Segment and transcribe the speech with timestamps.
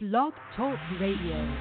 [0.00, 1.56] Blog Talk Radio.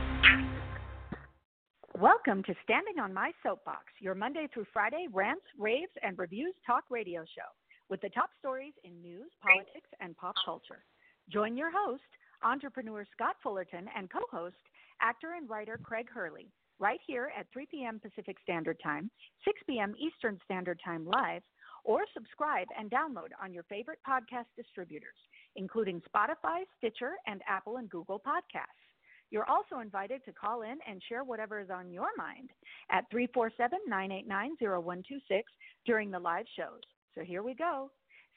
[2.00, 6.84] Welcome to Standing on My Soapbox, your Monday through Friday rants, raves, and reviews talk
[6.92, 7.50] radio show
[7.90, 10.86] with the top stories in news, politics, and pop culture.
[11.34, 12.04] Join your host,
[12.44, 14.62] entrepreneur Scott Fullerton, and co host,
[15.02, 18.00] actor and writer Craig Hurley, right here at 3 p.m.
[18.00, 19.10] Pacific Standard Time,
[19.46, 19.96] 6 p.m.
[19.98, 21.42] Eastern Standard Time live,
[21.84, 25.18] or subscribe and download on your favorite podcast distributors,
[25.58, 28.88] including Spotify, Stitcher, and Apple and Google Podcasts.
[29.30, 32.50] You're also invited to call in and share whatever is on your mind
[32.92, 35.52] at 347 989 0126
[35.86, 36.82] during the live shows.
[37.14, 37.92] So here we go.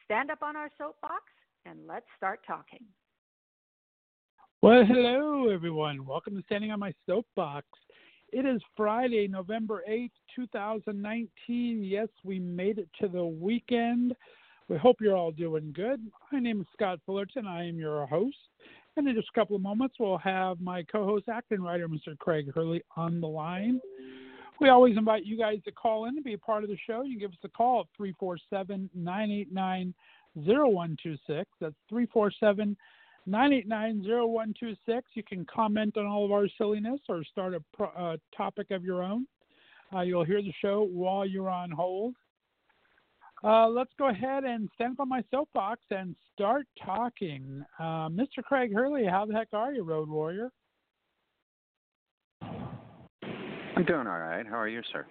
[0.04, 1.22] Stand up on our soapbox
[1.64, 2.84] and let's start talking.
[4.62, 6.04] Well, hello, everyone.
[6.04, 7.66] Welcome to Standing on My Soapbox.
[8.32, 11.82] It is Friday, November 8th, 2019.
[11.82, 14.14] Yes, we made it to the weekend.
[14.70, 16.00] We hope you're all doing good.
[16.30, 17.44] My name is Scott Fullerton.
[17.44, 18.36] I am your host.
[18.96, 22.16] And in just a couple of moments, we'll have my co host, acting writer, Mr.
[22.16, 23.80] Craig Hurley, on the line.
[24.60, 27.02] We always invite you guys to call in and be a part of the show.
[27.02, 29.92] You can give us a call at 347 989
[30.34, 31.50] 0126.
[31.60, 32.76] That's 347
[33.26, 35.10] 989 0126.
[35.14, 38.84] You can comment on all of our silliness or start a pro- uh, topic of
[38.84, 39.26] your own.
[39.92, 42.14] Uh, you'll hear the show while you're on hold.
[43.42, 47.64] Uh, let's go ahead and stand up on my soapbox and start talking.
[47.78, 48.42] Uh, Mr.
[48.44, 50.50] Craig Hurley, how the heck are you, Road Warrior?
[52.42, 54.46] I'm doing all right.
[54.46, 55.06] How are you, sir?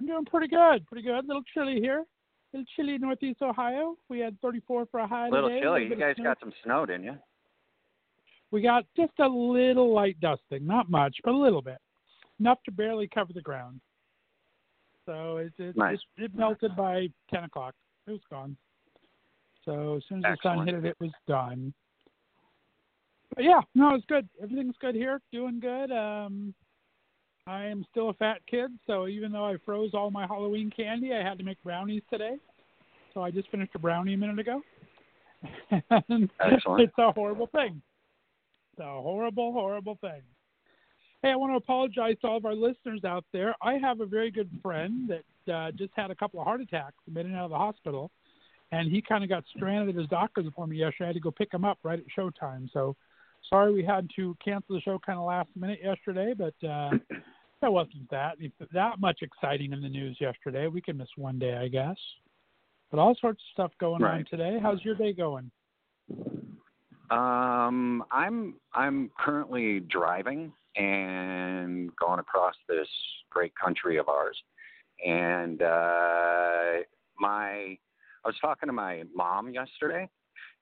[0.00, 0.86] I'm doing pretty good.
[0.86, 1.24] Pretty good.
[1.24, 2.00] A little chilly here.
[2.00, 3.96] A little chilly in Northeast Ohio.
[4.08, 5.60] We had 34 for a high A little today.
[5.60, 5.84] chilly.
[5.86, 7.16] You guys got some snow, didn't you?
[8.52, 11.78] We got just a little light dusting, not much, but a little bit,
[12.40, 13.80] enough to barely cover the ground.
[15.06, 15.98] So it it, Nice.
[16.16, 17.74] it, it melted by 10 o'clock.
[18.06, 18.56] It was gone.
[19.64, 21.72] So as soon as the sun hit it, it was done.
[23.34, 24.28] But yeah, no, it's good.
[24.42, 25.20] Everything's good here.
[25.32, 25.90] Doing good.
[25.90, 26.54] Um,
[27.46, 31.12] I am still a fat kid, so even though I froze all my Halloween candy,
[31.12, 32.36] I had to make brownies today.
[33.14, 34.62] So I just finished a brownie a minute ago.
[36.08, 36.82] And Excellent.
[36.82, 37.80] it's a horrible thing.
[38.72, 40.22] It's a horrible, horrible thing.
[41.22, 43.54] Hey, I want to apologize to all of our listeners out there.
[43.62, 46.94] I have a very good friend that uh, just had a couple of heart attacks
[47.08, 48.10] been in and out of the hospital,
[48.70, 51.04] and he kind of got stranded at his doctor's appointment yesterday.
[51.04, 52.68] I had to go pick him up right at showtime.
[52.72, 52.96] So
[53.48, 56.90] sorry we had to cancel the show kind of last minute yesterday, but uh,
[57.62, 58.36] that wasn't that
[58.72, 60.66] that much exciting in the news yesterday.
[60.66, 61.96] We can miss one day, I guess.
[62.90, 64.58] But all sorts of stuff going on today.
[64.62, 65.50] How's your day going?
[67.10, 72.88] Um, I'm I'm currently driving and going across this
[73.30, 74.36] great country of ours,
[75.04, 76.82] and uh,
[77.18, 77.78] my
[78.24, 80.08] I was talking to my mom yesterday,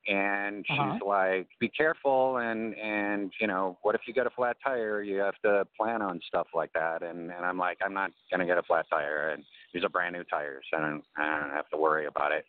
[0.06, 1.06] and she's Uh-huh.
[1.06, 5.02] like, "Be careful," and and you know, what if you get a flat tire?
[5.02, 8.46] You have to plan on stuff like that, and and I'm like, I'm not gonna
[8.46, 11.50] get a flat tire, and these are brand new tires, and I don't, I don't
[11.50, 12.44] have to worry about it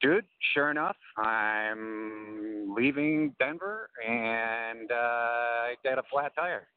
[0.00, 0.24] dude,
[0.54, 6.68] sure enough, I'm leaving Denver and uh, I get a flat tire.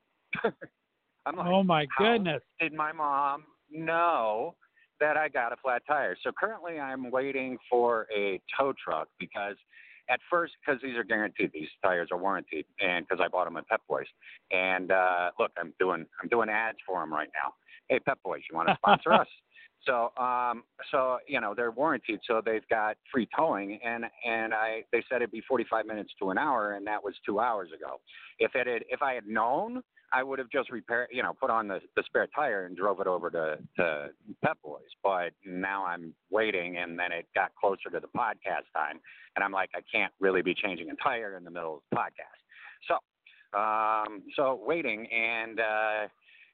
[1.25, 2.41] I'm like, Oh my goodness.
[2.59, 4.55] did my mom know
[4.99, 6.17] that I got a flat tire?
[6.23, 9.55] So currently I'm waiting for a tow truck because
[10.09, 13.57] at first, because these are guaranteed, these tires are warranted, and because I bought them
[13.57, 14.07] at Pep Boys.
[14.51, 17.53] And uh, look, I'm doing I'm doing ads for them right now.
[17.89, 19.27] Hey, Pep Boys, you want to sponsor us?
[19.87, 24.83] So, um, so you know they're warranted, so they've got free towing, and and I
[24.91, 28.01] they said it'd be 45 minutes to an hour, and that was two hours ago.
[28.39, 29.81] If it had, if I had known,
[30.11, 32.99] I would have just repaired, you know, put on the the spare tire and drove
[32.99, 34.09] it over to to
[34.43, 34.81] Pep Boys.
[35.03, 38.99] But now I'm waiting, and then it got closer to the podcast time,
[39.35, 41.95] and I'm like, I can't really be changing a tire in the middle of the
[41.97, 42.39] podcast.
[42.87, 46.07] So, um, so waiting, and uh,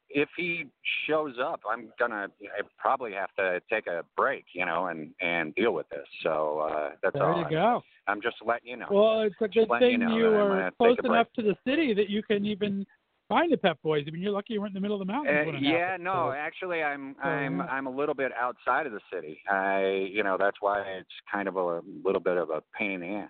[0.10, 0.66] if he
[1.08, 2.28] shows up, I'm gonna
[2.58, 6.08] I probably have to take a break, you know, and and deal with this.
[6.24, 7.40] So uh, that's There all.
[7.40, 7.82] you I- go.
[8.08, 8.86] I'm just letting you know.
[8.92, 11.12] Well, it's a good letting you thing know you are close take a break.
[11.14, 12.86] enough to the city that you can even
[13.28, 14.06] find the Pep Boys.
[14.08, 15.48] I mean, you're lucky you weren't in the middle of the mountains.
[15.48, 17.62] Uh, yeah, happened, no, so- actually, I'm I'm.
[17.62, 19.40] I'm a little bit outside of the city.
[19.50, 23.02] I, you know, that's why it's kind of a little bit of a pain in
[23.02, 23.30] the ass.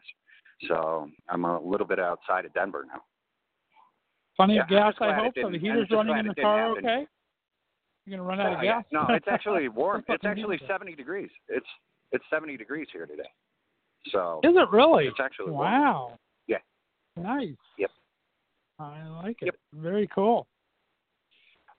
[0.68, 3.02] So I'm a little bit outside of Denver now.
[4.36, 5.34] Plenty yeah, of gas, I hope.
[5.42, 6.86] So the heater's running in the car happen.
[6.86, 7.08] okay?
[8.06, 8.82] You're going to run out of Oh, yeah.
[8.82, 8.86] gas?
[8.92, 10.04] No, it's actually warm.
[10.08, 11.30] It's actually deal is 70 degrees.
[11.50, 11.66] It's
[12.12, 13.30] it's 70 degrees here today.
[14.12, 15.06] So Is it really?
[15.08, 15.72] it's actually warm.
[15.72, 16.20] Wow.
[16.48, 16.58] Yeah.
[17.18, 17.56] Nice.
[17.80, 17.90] Yep.
[18.80, 19.46] I like it.
[19.46, 19.56] Yep.
[19.76, 20.48] Very cool.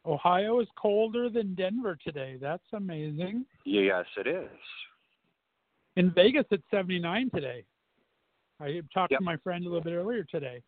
[0.06, 2.36] Ohio is colder than Denver today.
[2.40, 3.44] That's amazing.
[3.64, 4.48] Yes, it is.
[5.96, 7.64] In Vegas, it's 79 today.
[8.60, 9.18] I talked Yep.
[9.20, 10.62] to my friend a little bit earlier today.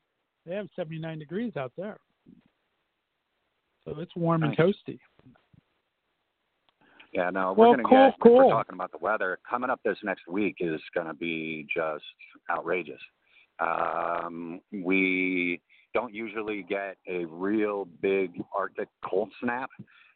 [0.45, 1.99] They have 79 degrees out there.
[3.85, 4.57] So it's warm Nice.
[4.59, 4.99] and toasty.
[7.13, 8.15] Yeah, no, we're Well, going to cool, get.
[8.19, 9.81] if We're talking about the weather coming up.
[9.83, 12.05] This next week is going to be just
[12.51, 13.01] outrageous.
[13.61, 15.61] Um, we
[15.95, 19.71] don't usually get a real big Arctic cold snap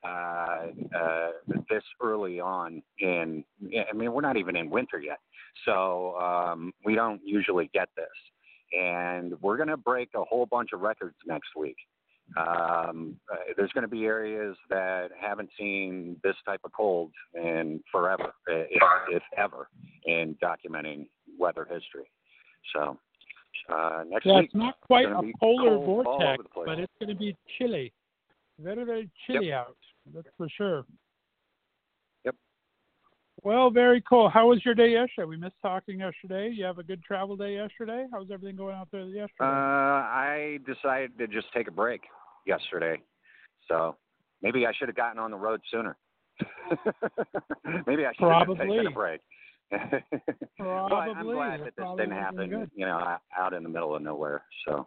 [0.04, 0.66] uh,
[0.98, 1.30] uh,
[1.70, 2.82] this early on.
[2.98, 3.44] In
[3.90, 5.19] I mean, we're not even in winter yet,
[5.64, 8.06] so um, we don't usually get this.
[8.78, 11.76] And we're going to break a whole bunch of records next week.
[12.36, 17.82] Um, uh, there's going to be areas that haven't seen this type of cold in
[17.90, 19.69] forever, uh, if, if ever,
[20.06, 21.08] in documenting
[21.38, 22.10] weather history.
[22.74, 22.98] So
[23.68, 26.66] uh, next Yeah, week, it's not quite gonna a polar vortex, over the place.
[26.66, 27.92] but it's going to be chilly.
[28.58, 29.76] Very, very chilly out.
[30.14, 30.84] That's for sure.
[32.24, 32.34] Yep.
[33.42, 34.28] Well, very cool.
[34.28, 35.26] How was your day yesterday?
[35.26, 36.50] We missed talking yesterday.
[36.54, 38.06] You have a good travel day yesterday.
[38.12, 39.30] How was everything going out there yesterday?
[39.40, 42.02] uh, I decided to just take a break
[42.46, 43.00] yesterday,
[43.68, 43.96] so
[44.42, 45.96] maybe I should have gotten on the road sooner.
[47.86, 49.20] maybe I should have taken a break.
[49.72, 54.44] But I'm glad That this didn't happen, you know, out in the middle of nowhere.
[54.66, 54.86] So,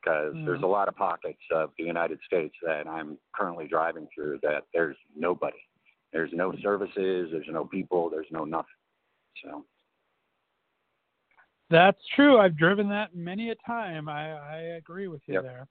[0.00, 0.44] because Yeah.
[0.44, 0.64] there's mm.
[0.64, 4.96] a lot of pockets of the United States that I'm currently driving through that there's
[5.16, 5.58] nobody,
[6.12, 8.70] there's no services, there's no people, there's no nothing.
[9.42, 9.64] So,
[11.68, 12.38] That's true.
[12.38, 14.08] I've driven that many a time.
[14.08, 15.42] I, I agree with you Yep.
[15.42, 15.68] there.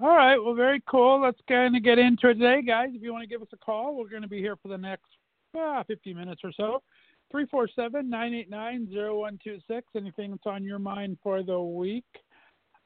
[0.00, 0.36] All right.
[0.36, 1.20] Well, very cool.
[1.20, 2.90] Let's kind of get into it today, guys.
[2.92, 4.76] If you want to give us a call, we're going to be here for the
[4.76, 5.06] next
[5.56, 6.82] ah, 50 minutes or so.
[7.30, 9.86] 347 989 0126.
[9.96, 12.04] Anything that's on your mind for the week?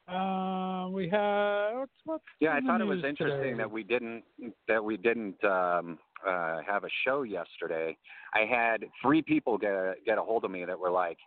[0.09, 1.76] Uh, we have.
[1.76, 3.59] What's, what's yeah, I thought it was interesting today?
[3.59, 4.25] that we didn't
[4.67, 7.94] that we didn't um, uh, have a show yesterday.
[8.32, 11.19] I had three people get a, get a hold of me that were like,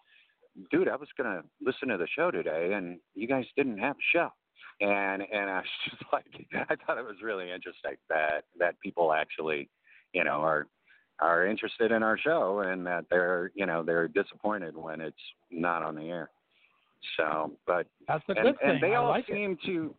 [0.71, 4.17] "Dude, I was gonna listen to the show today, and you guys didn't have a
[4.17, 4.29] show."
[4.79, 9.13] And and I was just like, I thought it was really interesting that that people
[9.13, 9.69] actually,
[10.11, 10.65] you know, are
[11.21, 15.15] are interested in our show and that they're you know they're disappointed when it's
[15.51, 16.29] not on the air.
[17.17, 18.69] So, but That's a and, good thing.
[18.69, 19.33] and they I all like it.
[19.33, 19.95] seem to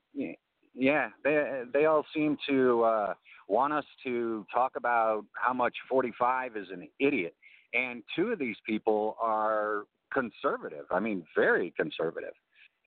[0.74, 3.14] yeah they they all seem to uh
[3.48, 7.34] want us to talk about how much 45 is an idiot
[7.74, 9.82] and two of these people are
[10.14, 12.32] conservative i mean very conservative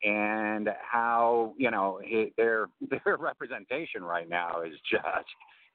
[0.04, 2.68] and how you know it, their
[3.06, 5.28] their representation right now is just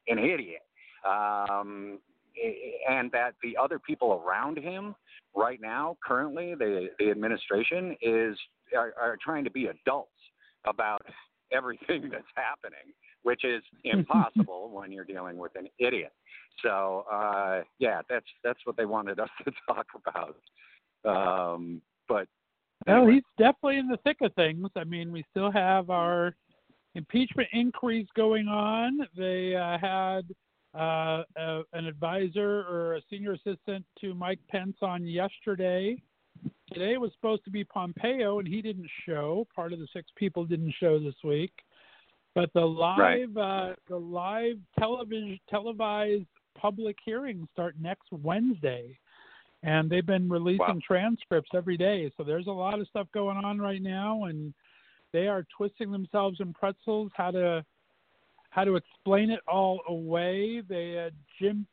[0.08, 0.62] an idiot
[1.08, 1.98] um
[2.88, 4.94] and that the other people around him
[5.34, 8.36] right now currently the the administration is
[8.76, 10.10] are, are trying to be adults
[10.66, 11.02] about
[11.52, 12.92] everything that's happening
[13.22, 16.12] which is impossible when you're dealing with an idiot
[16.62, 20.36] so uh yeah that's that's what they wanted us to talk about
[21.04, 22.26] um but
[22.86, 24.68] Well, he's definitely in the thick of things.
[24.74, 26.34] I mean, we still have our
[26.94, 29.06] impeachment inquiries going on.
[29.16, 30.22] They uh, had
[30.74, 36.00] uh, a, an advisor or a senior assistant to Mike Pence on yesterday.
[36.72, 39.46] Today was supposed to be Pompeo, and he didn't show.
[39.54, 41.52] Part of the six people didn't show this week.
[42.34, 46.26] But the live, uh, the live television televised
[46.56, 48.96] public hearings start next Wednesday
[49.62, 50.80] and they've been releasing Wow.
[50.82, 52.10] transcripts every day.
[52.16, 54.54] So there's a lot of stuff going on right now, and
[55.12, 57.64] they are twisting themselves in pretzels how to
[58.50, 60.62] how to explain it all away.
[60.68, 61.66] They had Jim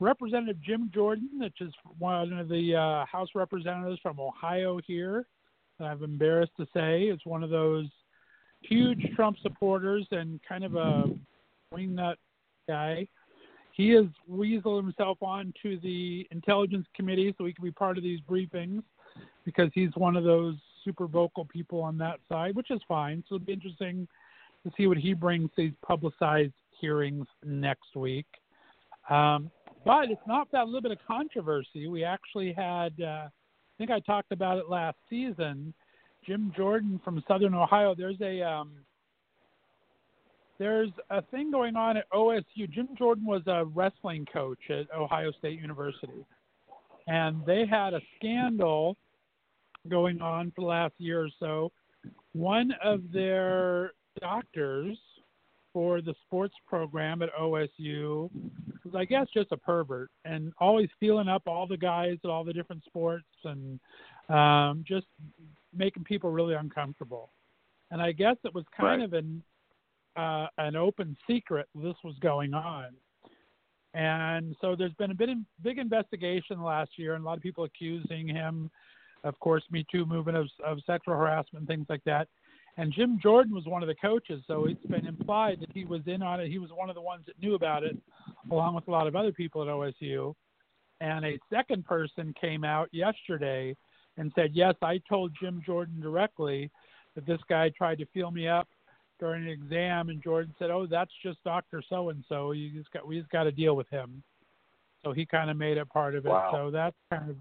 [0.00, 5.26] Representative Jim Jordan, which is one of the uh, House representatives from Ohio here.
[5.80, 7.86] I'm embarrassed to say is one of those
[8.62, 11.04] huge Trump supporters and kind of a
[11.72, 12.16] wingnut
[12.68, 13.06] guy
[13.78, 18.18] he has weaseled himself onto the intelligence committee so he can be part of these
[18.28, 18.82] briefings
[19.44, 23.22] because he's one of those super vocal people on that side, which is fine.
[23.28, 24.08] So it'll be interesting
[24.68, 28.26] to see what he brings these publicized hearings next week.
[29.10, 29.50] Um,
[29.84, 31.86] but it's not that little bit of controversy.
[31.88, 33.30] We actually had, uh, I
[33.78, 35.72] think I talked about it last season.
[36.26, 37.94] Jim Jordan from Southern Ohio.
[37.94, 38.72] There's a um,
[40.58, 42.70] there's a thing going on at OSU.
[42.70, 46.26] Jim Jordan was a wrestling coach at Ohio State University,
[47.06, 48.96] and they had a scandal
[49.88, 51.72] going on for the last year or so.
[52.32, 54.96] One of their doctors
[55.72, 58.30] for the sports program at OSU
[58.84, 62.44] was, I guess, just a pervert and always feeling up all the guys at all
[62.44, 63.78] the different sports and
[64.28, 65.06] um, just
[65.76, 67.30] making people really uncomfortable.
[67.90, 69.04] And I guess it was kind Right.
[69.04, 69.42] of an
[70.16, 72.86] uh, an open secret this was going on.
[73.94, 77.42] And so there's been a bit of big investigation last year, and a lot of
[77.42, 78.68] people accusing him
[79.24, 82.28] of course, Me Too movement of, of sexual harassment and things like that.
[82.78, 86.00] And Jim Jordan was one of the coaches, so it's been implied that he was
[86.06, 86.48] in on it.
[86.48, 87.96] He was one of the ones that knew about it,
[88.52, 90.32] along with a lot of other people at OSU.
[91.00, 93.76] And a second person came out yesterday
[94.16, 96.70] and said, Yes, I told Jim Jordan directly
[97.16, 98.68] that this guy tried to feel me up
[99.18, 100.08] during an exam.
[100.08, 101.82] And Jordan said, Oh, that's just Dr.
[101.88, 102.52] So and so.
[102.52, 104.22] You just got, we just got to deal with him.
[105.04, 106.28] So he kind of made it part of it.
[106.28, 106.50] Wow.
[106.52, 107.36] So that's kind of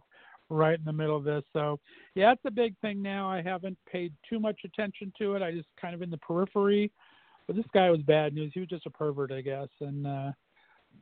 [0.50, 1.44] right in the middle of this.
[1.54, 1.80] So
[2.16, 3.30] yeah, it's a big thing now.
[3.30, 5.42] I haven't paid too much attention to it.
[5.42, 6.92] I just kind of in the periphery.
[7.48, 8.51] But this guy was bad news.
[8.54, 10.32] He was just a pervert, I guess, and uh,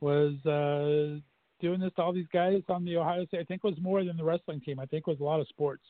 [0.00, 1.20] was uh,
[1.60, 3.40] doing this to all these guys on the Ohio State.
[3.40, 4.78] I think was more than the wrestling team.
[4.78, 5.82] I think was a lot of sports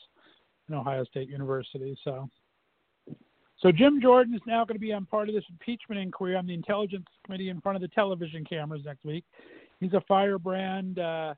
[0.68, 1.96] in Ohio State University.
[2.04, 2.28] So.
[3.58, 6.46] So Jim Jordan is now going to be on part of this impeachment inquiry on
[6.46, 9.24] the Intelligence Committee in front of the television cameras next week.
[9.80, 10.98] He's a firebrand.
[10.98, 11.32] Uh,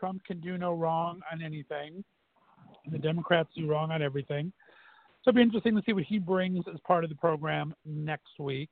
[0.00, 2.02] Trump can do no wrong on anything.
[2.90, 4.50] The Democrats do wrong on everything.
[5.22, 8.38] So it'll be interesting to see what he brings as part of the program next
[8.38, 8.70] week.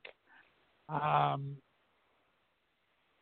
[0.88, 1.54] Um,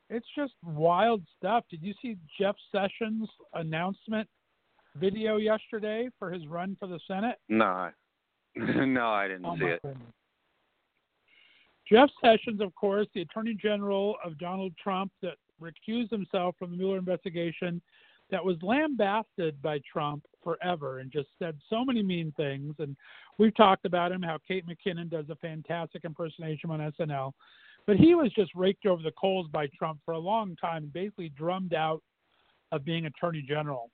[0.08, 1.64] it's just wild stuff.
[1.68, 4.28] Did you see Jeff Sessions' announcement
[4.94, 7.38] video yesterday for his run for the Senate?
[7.48, 7.90] No,
[8.54, 9.82] no, I didn't Oh, see it.
[9.82, 10.06] goodness.
[11.90, 16.76] Jeff Sessions, of course, the Attorney General of Donald Trump, that recused himself from the
[16.76, 17.80] Mueller investigation,
[18.30, 22.74] that was lambasted by Trump forever and just said so many mean things.
[22.78, 22.96] And
[23.38, 27.32] we've talked about him, how Kate McKinnon does a fantastic impersonation on SNL.
[27.86, 30.92] But he was just raked over the coals by Trump for a long time and
[30.92, 32.02] basically drummed out
[32.72, 33.90] of being Attorney General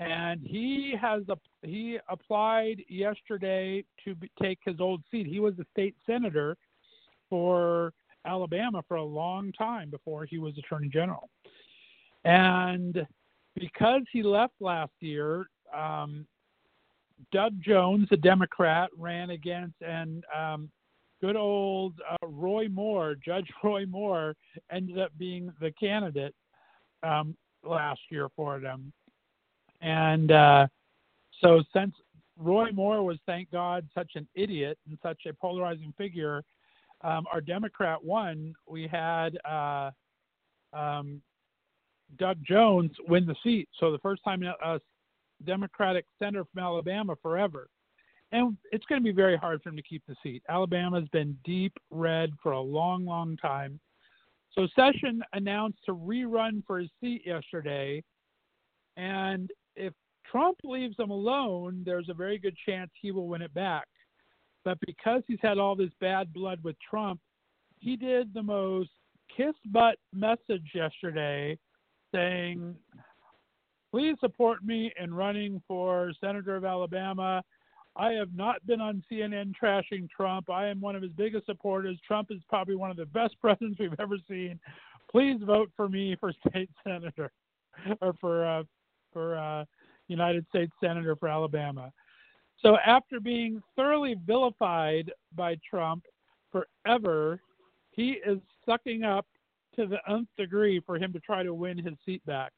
[0.00, 5.26] and he has a, he applied yesterday to be, take his old seat.
[5.26, 6.56] He was a state senator
[7.28, 7.92] for
[8.28, 11.30] Alabama for a long time before he was attorney general,
[12.24, 13.06] and
[13.54, 16.26] because he left last year, um,
[17.32, 20.70] Doug Jones, a Democrat, ran against and um,
[21.20, 24.34] good old uh, Roy Moore, Judge Roy Moore,
[24.70, 26.34] ended up being the candidate
[27.02, 28.92] um, last year for them.
[29.80, 30.66] And uh,
[31.40, 31.94] so, since
[32.36, 36.42] Roy Moore was, thank God, such an idiot and such a polarizing figure,
[37.02, 38.54] um, our Democrat won.
[38.66, 39.90] We had uh,
[40.72, 41.22] um,
[42.18, 43.68] Doug Jones win the seat.
[43.78, 44.80] So, the first time a
[45.44, 47.68] Democratic senator from Alabama forever.
[48.32, 50.42] And it's going to be very hard for him to keep the seat.
[50.50, 53.80] Alabama's been deep red for a long, long time.
[54.52, 58.02] So, Session announced to rerun for his seat yesterday.
[58.96, 59.92] And if
[60.30, 63.86] Trump leaves him alone, there's a very good chance he will win it back.
[64.64, 67.20] But because he's had all this bad blood with Trump,
[67.78, 68.90] he did the most
[69.34, 71.58] kiss butt message yesterday
[72.12, 72.74] saying,
[73.90, 77.42] Please support me in running for Senator of Alabama.
[77.96, 80.50] I have not been on CNN trashing Trump.
[80.50, 81.98] I am one of his biggest supporters.
[82.06, 84.60] Trump is probably one of the best presidents we've ever seen.
[85.10, 87.32] Please vote for me for state senator
[88.00, 88.62] or for uh,
[89.12, 89.64] for uh,
[90.08, 91.90] United States Senator for Alabama.
[92.62, 96.04] So after being thoroughly vilified by Trump
[96.50, 97.40] forever,
[97.92, 99.26] he is sucking up
[99.76, 102.52] to the nth degree for him to try to win his seat back.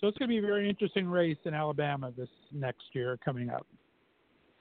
[0.00, 3.50] So it's going to be a very interesting race in Alabama this next year coming
[3.50, 3.66] up.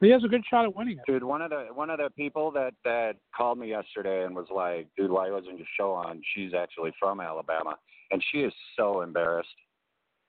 [0.01, 1.03] He has a good shot at winning it.
[1.07, 4.47] Dude, one of the one of the people that that called me yesterday and was
[4.53, 7.77] like, "Dude, why wasn't your show on?" She's actually from Alabama,
[8.11, 9.55] and she is so embarrassed.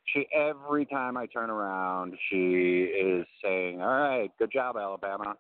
[0.07, 5.37] She every time I turn around, she is saying, "All right, good job, Alabama,"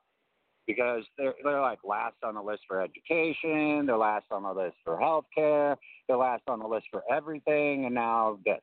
[0.66, 4.76] because they're they're like last on the list for education, they're last on the list
[4.84, 5.76] for health care,
[6.08, 8.60] they're last on the list for everything, and now this.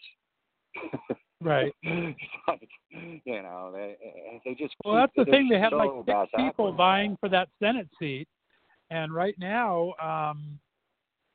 [1.44, 1.74] Right.
[2.48, 2.70] Like,
[3.26, 3.98] you know, they
[4.46, 4.76] they just.
[4.86, 5.50] Well, that's the thing.
[5.50, 8.28] They had so like six people vying for that Senate seat,
[8.90, 10.60] and right now, um,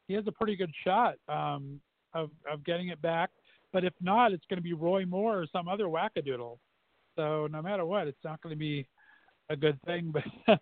[0.07, 1.81] he has a pretty good shot um,
[2.15, 3.31] of of getting it back.
[3.73, 6.59] But if not, it's going to be Roy Moore or some other wackadoodle.
[7.17, 8.87] So no matter what, it's not going to be
[9.51, 10.13] a good thing.
[10.47, 10.61] But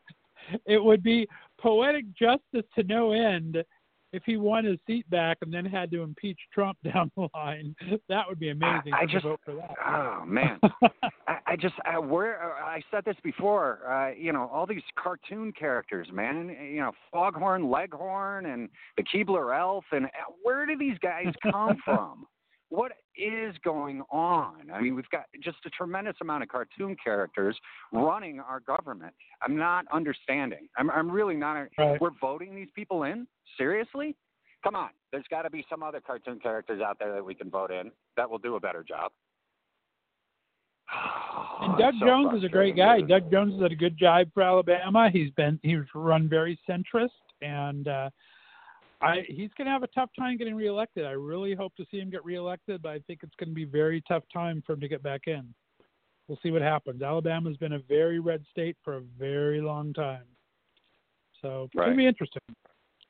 [0.65, 1.27] it would be
[1.61, 3.65] poetic justice to no end
[4.13, 7.75] if he won his seat back and then had to impeach Trump down the line.
[8.09, 8.93] That would be amazing.
[8.95, 9.75] I to just- vote for that.
[9.85, 10.59] Oh man,
[11.29, 13.81] I, I just I, where I said this before.
[13.91, 16.57] Uh, you know, all these cartoon characters, man.
[16.71, 20.09] You know, Foghorn Leghorn and the Keebler Elf, and uh,
[20.43, 22.27] where do these guys come from?
[22.69, 24.71] What is going on?
[24.73, 27.57] I mean, we've got just a tremendous amount of cartoon characters
[27.93, 29.15] running our government.
[29.43, 30.69] I'm not understanding.
[30.77, 31.69] I'm I'm really not.
[31.79, 32.01] Right.
[32.01, 34.17] We're voting these people in seriously.
[34.65, 37.51] Come on, there's got to be some other cartoon characters out there that we can
[37.51, 39.13] vote in that will do a better job.
[41.59, 43.01] And Doug so Jones is a great guy.
[43.01, 45.09] Doug Jones did a good job for Alabama.
[45.11, 47.09] He's been he's run very centrist,
[47.41, 48.11] and uh,
[49.01, 51.05] I he's going to have a tough time getting reelected.
[51.05, 53.65] I really hope to see him get reelected, but I think it's going to be
[53.65, 55.53] a very tough time for him to get back in.
[56.29, 57.03] We'll see what happens.
[57.03, 60.25] Alabama's been a very red state for a very long time,
[61.41, 61.93] so it's going Right.
[61.93, 62.43] to be interesting.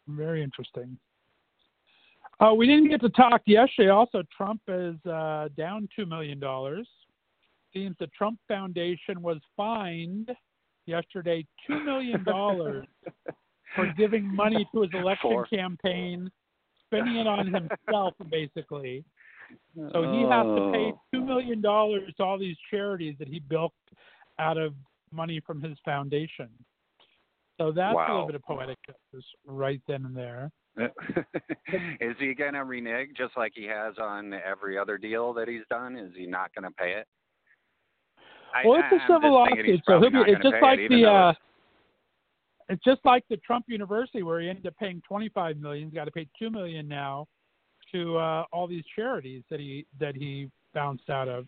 [0.08, 0.98] Very interesting.
[2.40, 3.88] Uh, we didn't get to talk yesterday.
[3.88, 6.86] Also, Trump is uh, down two million dollars.
[7.72, 10.30] Seems the Trump Foundation was fined
[10.86, 12.86] yesterday two million dollars
[13.74, 16.30] for giving money to his election For- campaign,
[16.86, 19.04] spending it on himself basically.
[19.92, 21.00] So he has to pay Oh.
[21.12, 23.72] two million dollars to all these charities that he built
[24.38, 24.74] out of
[25.12, 26.48] money from his foundation.
[27.58, 30.50] So that's a little bit of poetic justice right then and there.
[32.00, 35.62] is he going to renege just like he has on every other deal that he's
[35.70, 35.96] done?
[35.96, 37.06] Is he not going to pay it?
[38.54, 40.18] I- Well, it's a civil lawsuit, so he'll be.
[40.30, 41.04] It's just like it, the.
[41.06, 41.32] uh
[42.68, 45.88] it's- just like the Trump University, where he ended up paying twenty-five million.
[45.88, 47.26] He's got to pay two million now
[47.92, 51.46] to uh, all these charities that he that he bounced out of.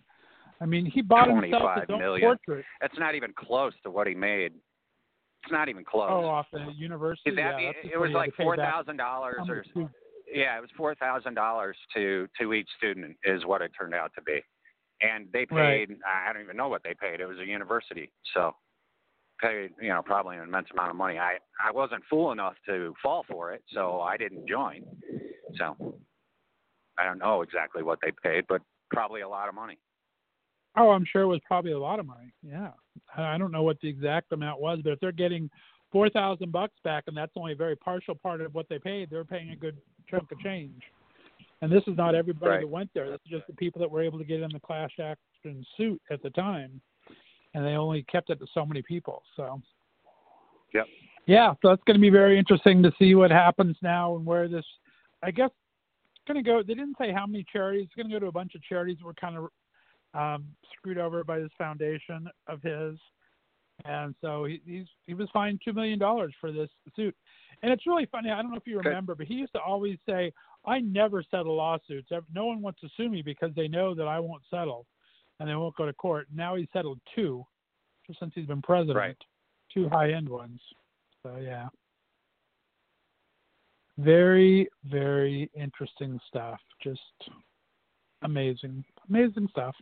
[0.61, 2.27] I mean, he bought himself his own million.
[2.27, 2.65] portrait.
[2.81, 4.53] That's not even close to what he made.
[5.45, 6.09] It's not even close.
[6.11, 7.31] Oh, off the university.
[7.37, 9.65] That, yeah, just it was like four thousand dollars or
[10.33, 14.11] yeah, it was four thousand dollars to to each student is what it turned out
[14.17, 14.41] to be,
[15.01, 15.89] and they Right.
[15.89, 15.99] paid.
[16.05, 17.21] I don't even know what they paid.
[17.21, 18.55] It was a university, so
[19.41, 21.19] paid you know probably an immense amount of money.
[21.19, 24.85] I I wasn't fool enough to fall for it, so I didn't join.
[25.57, 25.99] So
[26.99, 29.79] I don't know exactly what they paid, but probably a lot of money.
[30.77, 32.33] Oh, I'm sure it was probably a lot of money.
[32.43, 32.71] Yeah,
[33.17, 35.51] I don't know what the exact amount was, but if they're getting
[35.91, 39.11] four thousand bucks back, and that's only a very partial part of what they paid,
[39.11, 39.77] they're paying a good
[40.09, 40.83] chunk of change.
[41.61, 42.61] And this is not everybody Right.
[42.61, 43.11] that went there.
[43.11, 46.01] This is just the people that were able to get in the class action suit
[46.11, 46.81] at the time,
[47.59, 49.25] and they only kept it to so many people.
[49.37, 49.61] So.
[50.73, 50.87] Yep.
[51.27, 54.47] Yeah, so it's going to be very interesting to see what happens now and where
[54.47, 54.65] this.
[55.25, 55.51] I guess
[56.15, 56.63] it's going to go.
[56.63, 57.87] They didn't say how many charities.
[57.87, 59.49] It's going to go to a bunch of charities that were kind of
[60.15, 62.97] um, screwed over by this foundation of his,
[63.85, 67.15] and so he, he's he was fined two million dollars for this suit.
[67.63, 68.31] And it's really funny.
[68.31, 70.33] I don't know if you remember, but he used to always say,
[70.65, 72.09] "I never settle lawsuits.
[72.33, 74.87] No one wants to sue me because they know that I won't settle,
[75.41, 77.45] and they won't go to court." Now he's settled two,
[78.07, 78.97] just since he's been president.
[78.97, 79.17] Right.
[79.73, 80.61] Two high-end ones.
[81.23, 81.69] So yeah.
[83.99, 86.61] Very, very interesting stuff.
[86.83, 87.01] Just
[88.23, 89.75] amazing, amazing stuff.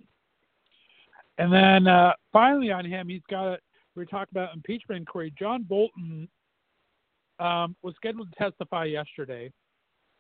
[1.39, 3.61] And then uh, finally on him, he's got
[3.95, 5.33] we were talking about impeachment inquiry.
[5.39, 6.29] John Bolton
[7.39, 9.51] um, was scheduled to testify yesterday.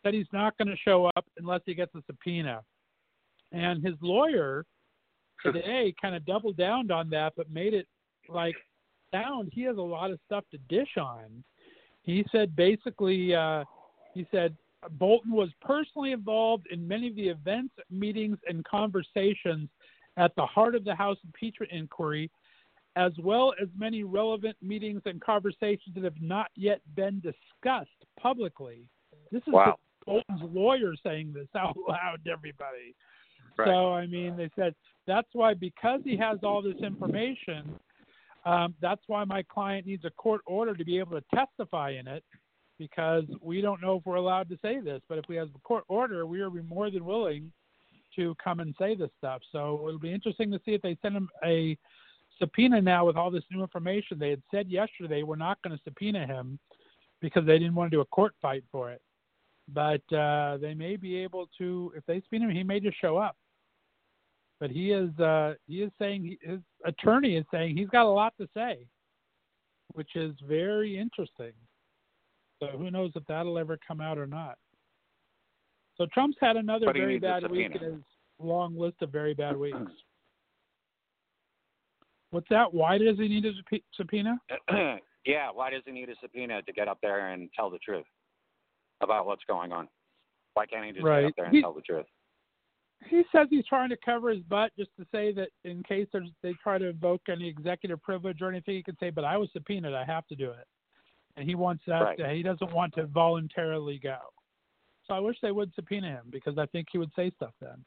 [0.03, 2.63] Said he's not going to show up unless he gets a subpoena.
[3.53, 4.65] And his lawyer
[5.43, 7.87] today kind of doubled down on that, but made it
[8.29, 8.57] like
[9.13, 11.45] sound he has a lot of stuff to dish on.
[12.03, 13.65] He said basically, uh,
[14.15, 14.57] he said
[14.93, 19.69] Bolton was personally involved in many of the events, meetings, and conversations
[20.17, 22.31] at the heart of the House impeachment inquiry,
[22.95, 28.87] as well as many relevant meetings and conversations that have not yet been discussed publicly.
[29.31, 29.79] This is Wow.
[30.07, 32.95] Bolton's lawyer saying this out loud to everybody.
[33.57, 33.69] Right.
[33.69, 34.75] So, I mean, they said
[35.07, 37.79] that's why, because he has all this information,
[38.45, 42.07] um, that's why my client needs a court order to be able to testify in
[42.07, 42.23] it
[42.79, 45.01] because we don't know if we're allowed to say this.
[45.09, 47.51] But if we have a court order, we are more than willing
[48.17, 49.43] to come and say this stuff.
[49.53, 51.77] So it'll be interesting to see if they send him a
[52.39, 54.19] subpoena now with all this new information.
[54.19, 56.59] They had said yesterday we're not going to subpoena him
[57.21, 59.01] because they didn't want to do a court fight for it.
[59.69, 63.17] But uh, they may be able to, if they subpoena him, he may just show
[63.17, 63.37] up.
[64.59, 68.09] But he is uh, he is saying he, his attorney is saying he's got a
[68.09, 68.87] lot to say,
[69.93, 71.53] which is very interesting.
[72.61, 74.57] So who knows if that'll ever come out or not.
[75.97, 78.01] So Trump's had another very bad week in his
[78.39, 79.77] long list of very bad weeks.
[82.31, 82.73] What's that?
[82.73, 83.53] Why does he need a
[83.95, 84.39] subpoena?
[85.27, 88.05] yeah, why does he need a subpoena to get up there and tell the truth
[89.01, 89.89] about what's going on?
[90.55, 91.25] Why can't he just get Right.
[91.27, 92.07] up there and He- tell the truth?
[93.05, 96.31] He says he's trying to cover his butt just to say that in case there's,
[96.43, 99.51] they try to invoke any executive privilege or anything, he can say, "But I was
[99.53, 99.95] subpoenaed.
[99.95, 100.67] I have to do it."
[101.37, 102.01] And he wants that.
[102.01, 102.37] Right.
[102.37, 104.19] he doesn't want to voluntarily go.
[105.07, 107.85] So I wish they would subpoena him because I think he would say stuff then.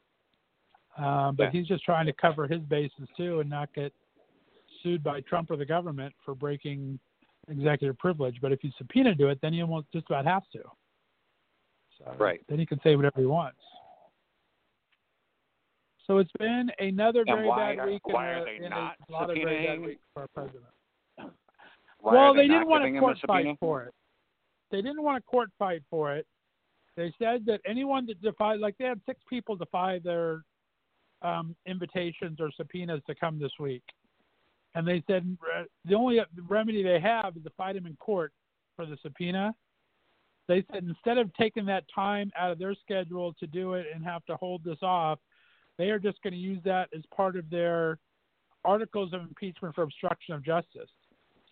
[0.98, 1.52] Um, but Yeah.
[1.52, 3.94] he's just trying to cover his bases too and not get
[4.82, 7.00] sued by Trump or the government for breaking
[7.48, 8.40] executive privilege.
[8.42, 10.64] But if you subpoena to it, then he almost just about has to.
[11.98, 12.42] So Right.
[12.48, 13.60] Then he can say whatever he wants.
[16.10, 18.02] So it's been another very why bad week.
[18.08, 20.64] why are they not a lot of very bad subpoenaing- weeks for our president.
[22.02, 23.94] Why well, they, they, didn't want a court fight for it.
[24.72, 26.26] They didn't want a court fight for it.
[26.96, 30.46] They said that anyone that defied, like they had six people defy their
[31.22, 33.84] um, invitations or subpoenas to come this week,
[34.76, 35.38] and they said
[35.84, 38.32] the only remedy they have is to fight him in court
[38.78, 39.54] for the subpoena.
[40.48, 44.06] They said instead of taking that time out of their schedule to do it and
[44.06, 45.20] have to hold this off,
[45.80, 47.98] they are just going to use that as part of their
[48.66, 50.90] articles of impeachment for obstruction of justice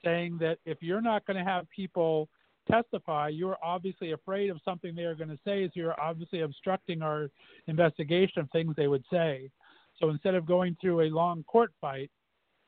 [0.04, 2.30] saying that if you're not going to have people
[2.70, 7.02] testify, you're obviously afraid of something they are going to say, so you're obviously obstructing
[7.02, 7.30] our
[7.68, 9.50] investigation of things they would say.
[10.00, 12.12] So instead of going through a long court fight,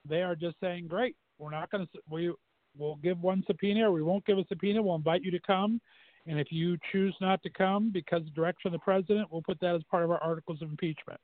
[0.07, 2.33] they are just saying, "Great, we're not going to we
[2.77, 4.81] will give one subpoena, or we won't give a subpoena.
[4.81, 5.81] We'll invite you to come,
[6.25, 9.59] and if you choose not to come because of direction of the president, we'll put
[9.59, 11.19] that as part of our articles of impeachment."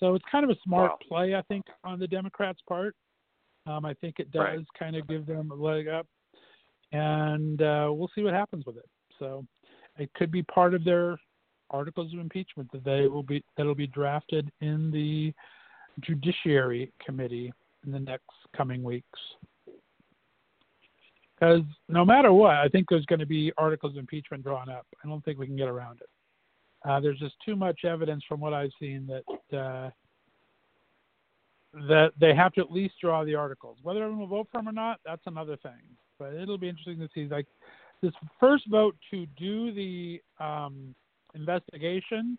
[0.00, 0.98] So it's kind of a smart Wow.
[1.06, 2.96] play, I think, on the Democrats' part.
[3.66, 4.66] Um, I think it does Right.
[4.78, 6.06] kind of give them a leg up,
[6.92, 8.88] and uh, we'll see what happens with it.
[9.18, 9.46] So
[9.98, 11.18] it could be part of their
[11.68, 15.32] articles of impeachment that they will be that'll be drafted in the
[16.00, 17.52] Judiciary Committee
[17.84, 19.18] in the next coming weeks.
[21.34, 24.86] Because no matter what, I think there's going to be articles of impeachment drawn up.
[25.04, 26.08] I don't think we can get around it.
[26.88, 29.90] Uh, there's just too much evidence from what I've seen that uh,
[31.88, 33.78] that they have to at least draw the articles.
[33.82, 35.80] Whether everyone will vote for them or not, that's another thing.
[36.18, 37.28] But it'll be interesting to see.
[37.28, 37.46] Like
[38.02, 40.94] this first vote to do the um,
[41.34, 42.38] investigation,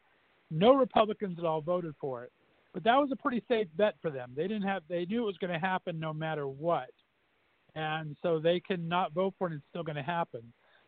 [0.50, 2.32] no Republicans at all voted for it.
[2.74, 4.32] But that was a pretty safe bet for them.
[4.36, 4.84] They didn't have.
[4.90, 6.90] They knew it was going to happen no matter what,
[7.76, 9.54] and so they can not vote for it.
[9.54, 10.42] It's still going to happen.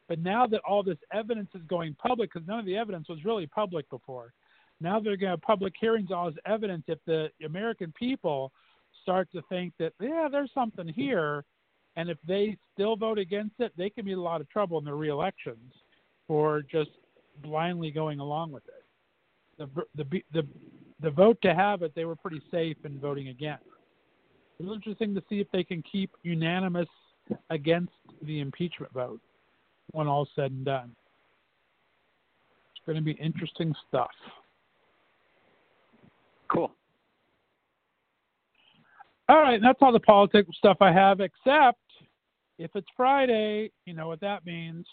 [0.08, 3.24] But now that all this evidence is going public, because none of the evidence was
[3.24, 4.34] really public before,
[4.82, 6.84] now they're going to have public hearings, all this evidence.
[6.88, 8.52] If the American people
[9.02, 11.46] start to think that, yeah, there's something here,
[11.96, 14.78] and if they still vote against it, they can be in a lot of trouble
[14.78, 15.74] in their re-elections
[16.28, 16.90] for just
[17.42, 18.84] blindly going along with it.
[19.58, 20.48] The the the
[21.02, 23.66] the vote to have it, they were pretty safe in voting against.
[24.60, 26.88] It's interesting to see if they can keep unanimous
[27.50, 29.22] against the impeachment vote
[29.92, 30.96] when all's said and done.
[32.76, 34.12] It's going to be interesting stuff.
[36.52, 36.72] Cool.
[39.30, 41.80] All right, and that's all the politics stuff I have, except
[42.60, 44.86] if it's Friday, you know what that means.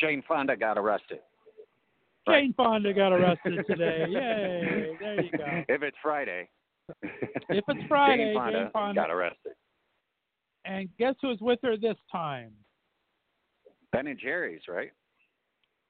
[0.00, 1.18] Jane Fonda got arrested.
[2.28, 4.06] Jane Fonda got arrested today.
[4.08, 4.96] Yay!
[5.00, 5.64] There you go.
[5.68, 6.48] If it's Friday.
[7.02, 9.52] If it's Friday, Jane Fonda, Jane Fonda- got arrested.
[10.64, 12.52] And guess who's with her this time?
[13.92, 14.92] Ben and Jerry's, right?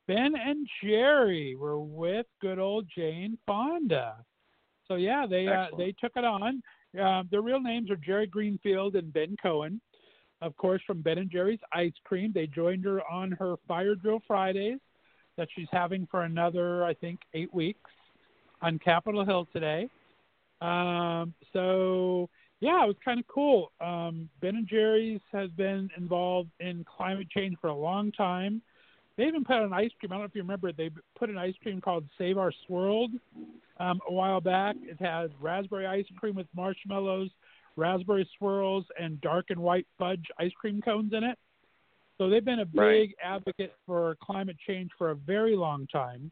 [0.08, 4.16] Ben and Jerry were with good old Jane Fonda.
[4.88, 6.62] So yeah, they uh, they took it on.
[7.00, 9.80] Uh, their real names are Jerry Greenfield and Ben Cohen,
[10.42, 12.32] of course, from Ben and Jerry's Ice Cream.
[12.34, 14.80] They joined her on her Fire Drill Fridays
[15.38, 17.90] that she's having for another, I think, eight weeks
[18.60, 19.88] on Capitol Hill today.
[20.60, 22.28] Um, so
[22.62, 23.72] yeah, it was kind of cool.
[23.81, 28.62] Um, ben and Jerry's has been involved in climate change for a long time.
[29.16, 30.12] They even put out an ice cream.
[30.12, 30.72] I don't know if you remember.
[30.72, 33.09] They put an ice cream called Save Our Swirl
[33.81, 34.77] um, a while back.
[34.85, 37.31] It has raspberry ice cream with marshmallows,
[37.77, 41.37] raspberry swirls, and dark and white fudge ice cream cones in it.
[42.16, 43.14] So they've been a big Right.
[43.25, 46.31] advocate for climate change for a very long time.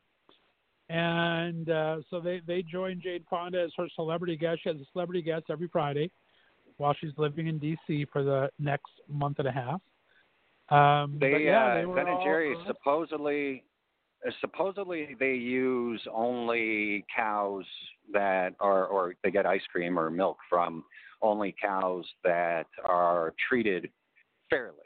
[0.90, 4.64] And uh, so they, they joined Jane Fonda as her celebrity guest.
[4.64, 6.10] She has a celebrity guest every Friday
[6.78, 8.06] while she's living in D.C.
[8.12, 9.80] for the next month and a half.
[10.70, 13.62] Um, They, yeah, uh, they were Ben and all Jerry's supposedly
[14.26, 17.64] uh, supposedly they use only cows
[18.12, 20.84] that are or they get ice cream or milk from
[21.22, 23.90] only cows that are treated
[24.48, 24.76] fairly.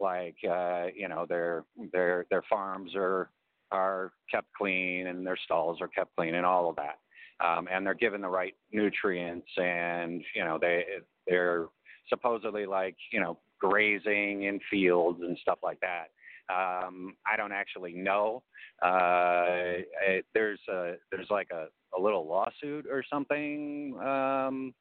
[0.00, 3.30] Like uh, you know, their their their farms are
[3.72, 6.98] are kept clean and their stalls are kept clean and all of that.
[7.44, 10.84] Um, and they're given the right nutrients and you know they
[11.26, 11.66] they're
[12.08, 16.08] supposedly like you know grazing in fields and stuff like that.
[16.52, 18.42] Um, I don't actually know.
[18.84, 24.74] Uh, it, there's a there's like a, a little lawsuit or something um,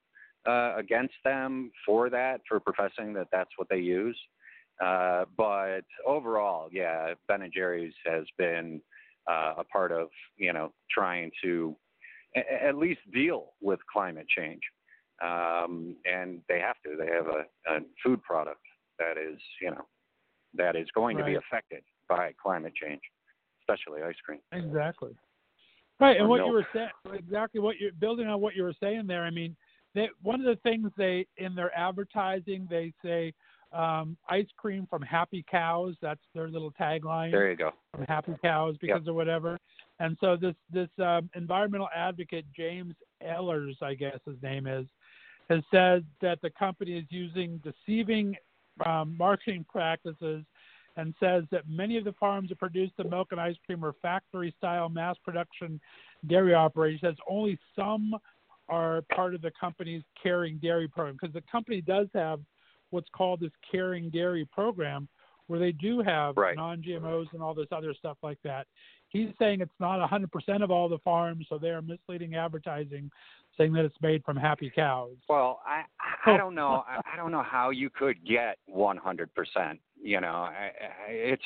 [0.48, 4.18] uh, against them for that for professing that that's what they use.
[4.82, 8.82] Uh, but overall, yeah, Ben and Jerry's has been
[9.30, 11.76] uh, a part of you know trying to
[12.36, 14.62] a- at least deal with climate change.
[15.22, 16.98] Um, and they have to.
[16.98, 18.62] They have a, a food product
[18.98, 19.86] that is, you know,
[20.56, 23.02] that is going to be affected by climate change,
[23.62, 24.40] especially ice cream.
[24.52, 25.12] Exactly.
[26.00, 26.48] Right, and what milk.
[26.48, 29.24] you were saying, exactly what you're building on what you were saying there.
[29.24, 29.56] I mean,
[29.94, 33.34] they, one of the things they in their advertising they say
[33.74, 35.96] um, ice cream from Happy Cows.
[36.02, 37.32] That's their little tagline.
[37.32, 37.72] There you go.
[37.94, 39.58] from Happy Cows because of whatever.
[40.00, 44.86] And so this this um, environmental advocate James Ehlers, I guess his name is,
[45.50, 48.36] has said that the company is using deceiving
[48.86, 50.44] um, marketing practices,
[50.98, 53.94] and says that many of the farms that produce the milk and ice cream are
[54.02, 55.80] factory style mass production
[56.28, 57.02] dairy operations.
[57.02, 58.16] Says only some
[58.70, 62.40] are part of the company's caring dairy program because the company does have
[62.92, 65.08] what's called this caring dairy program
[65.48, 66.56] where they do have Right.
[66.56, 68.68] non-GMOs and all this other stuff like that.
[69.10, 73.12] He's saying it's not 100% of all the farms, so they are misleading advertising,
[73.58, 75.18] saying that it's made from happy cows.
[75.28, 75.84] Well, I
[76.26, 76.38] I oh.
[76.38, 76.86] don't know.
[76.88, 79.80] I, I don't know how you could get 100%.
[80.02, 80.72] You know, I,
[81.08, 81.44] I, it's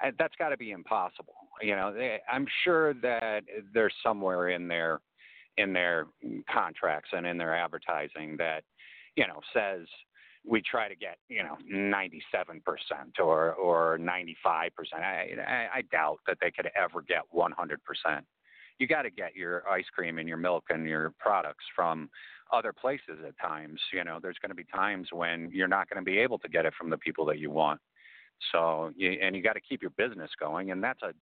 [0.00, 1.34] I, that's got to be impossible.
[1.62, 5.00] You know, they, I'm sure that there's somewhere in their
[5.56, 6.06] in their
[6.52, 8.64] contracts and in their advertising that
[9.14, 9.86] you know says
[10.46, 12.60] we try to get you know 97%
[13.18, 14.70] or or 95%.
[14.94, 14.98] I
[15.46, 17.48] I, I doubt that they could ever get 100%.
[18.78, 22.10] You got to get your ice cream and your milk and your products from
[22.52, 23.80] other places at times.
[23.92, 26.48] You know, there's going to be times when you're not going to be able to
[26.48, 27.80] get it from the people that you want.
[28.52, 31.12] So, you, and you got to keep your business going, and that's a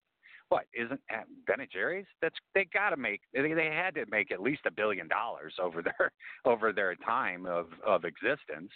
[0.52, 2.04] what isn't uh, Ben and Jerry's?
[2.20, 3.22] That's they got to make.
[3.32, 6.12] They, they had to make at least a billion dollars over their
[6.44, 8.70] over their time of of existence.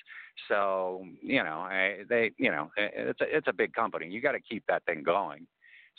[0.48, 4.08] So you know, I, they you know, it's a it's a big company.
[4.08, 5.46] You got to keep that thing going.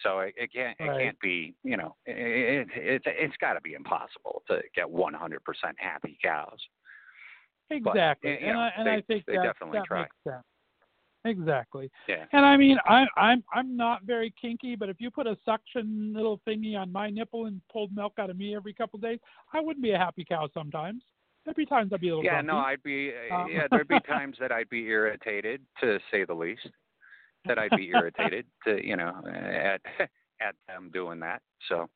[0.04, 1.02] So it, it can't Right.
[1.02, 4.86] it can't be you know it, it, it's it's got to be impossible to get
[4.88, 5.14] 100%
[5.78, 6.60] happy cows.
[7.70, 10.02] Exactly, you and know, I and they- I think they that, definitely that try.
[10.02, 10.44] makes sense.
[11.28, 12.26] Exactly, Yeah.
[12.32, 16.14] and I mean, I, I'm I'm not very kinky, but if you put a suction
[16.16, 19.20] little thingy on my nipple and pulled milk out of me every couple of days,
[19.54, 20.48] I wouldn't be a happy cow.
[20.54, 21.04] Sometimes
[21.46, 22.48] there'd be times I'd be a little Yeah, grumpy.
[22.48, 26.34] no, I'd be Um, yeah, there'd be times that I'd be irritated to say the
[26.34, 26.68] least.
[27.46, 29.82] That I'd be irritated to, you know, at
[30.40, 31.42] at them doing that.
[31.70, 31.90] So,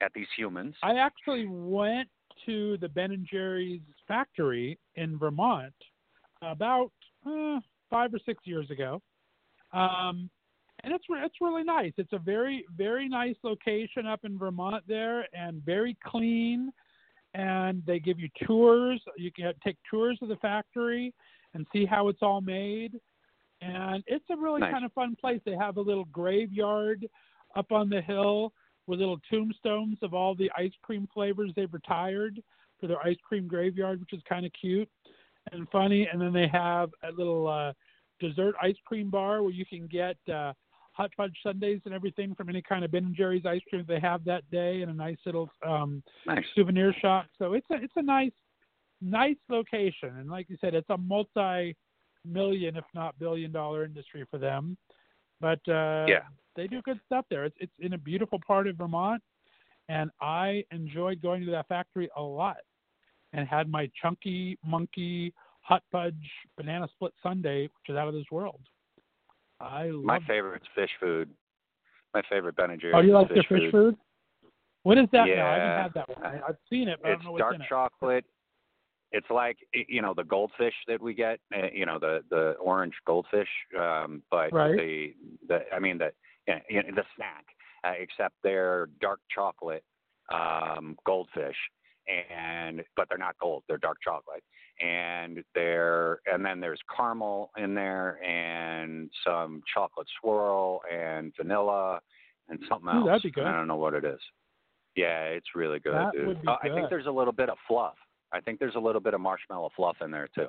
[0.00, 0.74] at these humans.
[0.82, 2.08] I actually went
[2.46, 5.72] to the Ben and Jerry's factory in Vermont
[6.42, 6.90] about
[7.24, 7.60] uh,
[7.94, 9.00] five or six years ago,
[9.72, 10.28] um,
[10.82, 11.92] and it's it's really nice.
[11.96, 16.70] It's a very very nice location up in Vermont there, and very clean.
[17.34, 19.00] And they give you tours.
[19.16, 21.12] You can take tours of the factory
[21.54, 22.92] and see how it's all made.
[23.60, 24.72] And it's a really Nice.
[24.72, 25.40] kind of fun place.
[25.44, 27.04] They have a little graveyard
[27.56, 28.52] up on the hill
[28.86, 32.40] with little tombstones of all the ice cream flavors they've retired
[32.78, 34.88] for their ice cream graveyard, which is kind of cute
[35.52, 36.06] and funny.
[36.06, 37.72] And then they have a little uh,
[38.28, 40.52] dessert ice cream bar where you can get uh,
[40.92, 44.00] hot fudge sundaes and everything from any kind of Ben and Jerry's ice cream they
[44.00, 46.44] have that day, and a nice little um, Nice.
[46.54, 47.26] souvenir shop.
[47.38, 48.32] So it's a it's a nice
[49.00, 54.76] nice location, and like you said, it's a multi-million, if not billion-dollar industry for them.
[55.40, 56.22] But uh, Yeah.
[56.56, 57.44] they do good stuff there.
[57.44, 59.22] It's it's in a beautiful part of Vermont,
[59.88, 62.62] and I enjoyed going to that factory a lot,
[63.32, 66.14] and had my chunky monkey hot fudge
[66.56, 68.60] banana split sundae, which is out of this world.
[69.60, 70.04] I love.
[70.04, 71.30] My favorite's fish food.
[72.12, 73.72] My favorite Ben and Jerry's Oh, you like fish their fish food.
[73.72, 73.96] food?
[74.84, 75.26] What is that?
[75.26, 75.54] No, I Yeah.
[75.54, 76.26] haven't had that one.
[76.26, 77.68] I, I've seen it, but I don't know what's dark in it.
[77.68, 78.24] chocolate.
[79.12, 82.94] It's like you know the goldfish that we get, uh, you know the the orange
[83.06, 83.48] goldfish,
[83.78, 84.76] um, but Right.
[84.76, 85.14] the
[85.48, 86.12] the I mean the
[86.68, 87.46] you know, the snack,
[87.84, 89.84] uh, except they're dark chocolate
[90.32, 91.56] um, goldfish,
[92.06, 94.42] and but they're not gold, they're dark chocolate,
[94.80, 102.00] and they're and then there's caramel in there and some chocolate swirl and vanilla
[102.48, 103.06] and something Ooh, else.
[103.06, 103.44] that'd be good.
[103.44, 104.20] I don't know what it is.
[104.96, 106.26] Yeah, it's really good, That dude.
[106.26, 107.94] would be Uh, I think there's a little bit of fluff.
[108.32, 110.48] I think there's a little bit of marshmallow fluff in there too.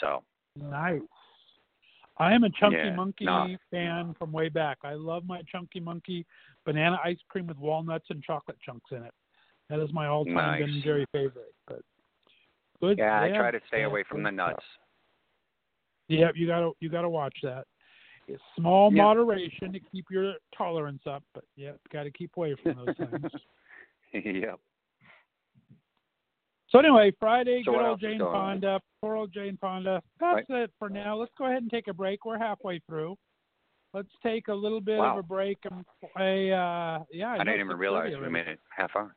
[0.00, 0.22] So
[0.56, 1.00] Nice.
[2.18, 3.56] I am a Chunky Yeah, Monkey no.
[3.70, 4.78] fan from way back.
[4.84, 6.26] I love my Chunky Monkey
[6.66, 9.14] banana ice cream with walnuts and chocolate chunks in it.
[9.70, 10.60] That is my all-time Nice.
[10.60, 11.54] Ben and Jerry favorite.
[11.66, 11.80] But
[12.80, 12.98] good.
[12.98, 14.64] yeah, I try to stay yeah, away from the nuts.
[16.08, 17.66] Yep, you gotta you gotta watch that.
[18.26, 18.96] It's small Yep.
[18.96, 23.32] moderation to keep your tolerance up, but yep, got to keep away from those things.
[24.24, 24.60] yep.
[26.68, 28.20] So anyway, Friday, So good old Jane?
[28.20, 30.00] Fonda, poor old Jane Fonda.
[30.20, 31.16] That's it for now.
[31.16, 32.24] Let's go ahead and take a break.
[32.24, 33.16] We're halfway through.
[33.92, 35.12] Let's take a little bit Wow.
[35.12, 36.52] of a break and play.
[36.52, 39.16] Uh, yeah, I didn't even realize we made it half hour.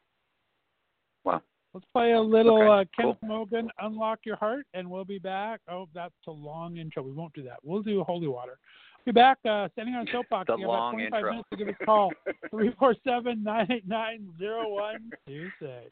[1.23, 1.43] Wow.
[1.73, 3.15] Let's play a little Okay, uh, cool.
[3.15, 5.59] Kenneth Morgan, Unlock Your Heart, and we'll be back.
[5.67, 7.01] Oh, that's a long intro.
[7.01, 7.57] We won't do that.
[7.63, 8.59] We'll do Holy Water.
[9.05, 10.45] We'll Be back uh, standing on a soapbox.
[10.47, 11.31] The you have about long 25 intro.
[11.31, 12.11] minutes to give us a call.
[12.51, 15.91] 347 989 0126.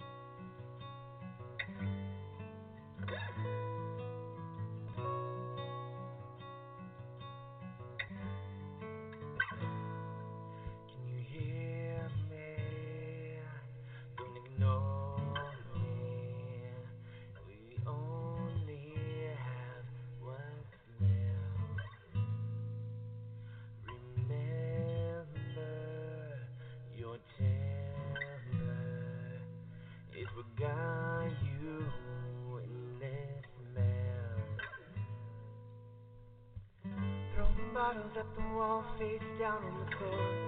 [38.76, 40.45] wall, face down on the floor,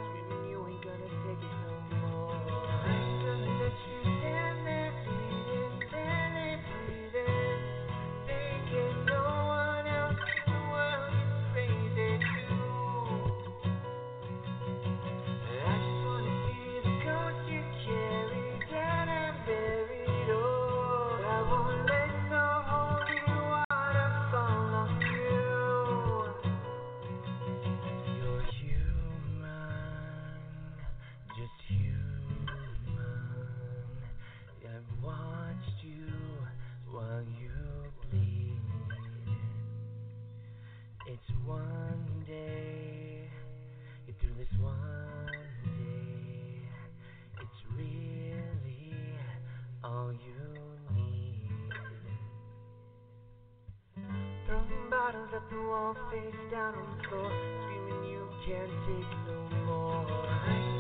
[55.38, 60.77] at the wall, face down on the floor, screaming you can't take no more.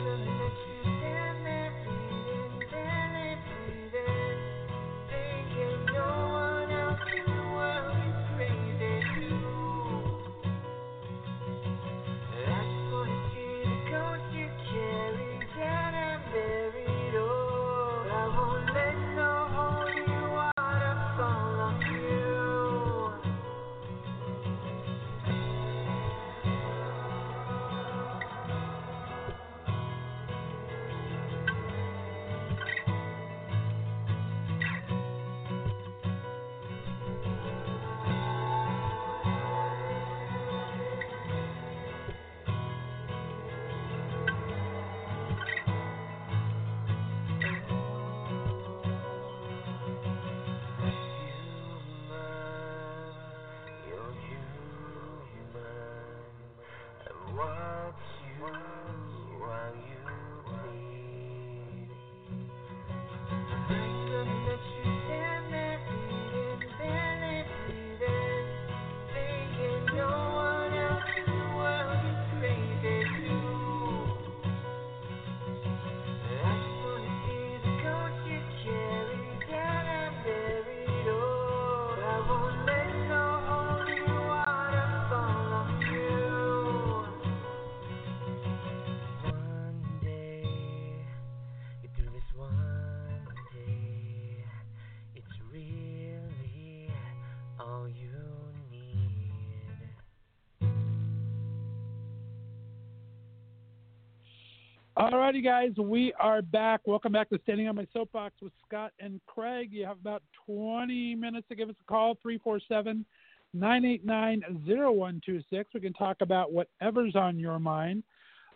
[105.08, 106.82] Alrighty, guys, we are back.
[106.84, 109.70] Welcome back to Standing on My Soapbox with Scott and Craig.
[109.72, 113.06] You have about 20 minutes to give us a call, 347
[113.54, 115.70] 989 0126.
[115.74, 118.04] We can talk about whatever's on your mind.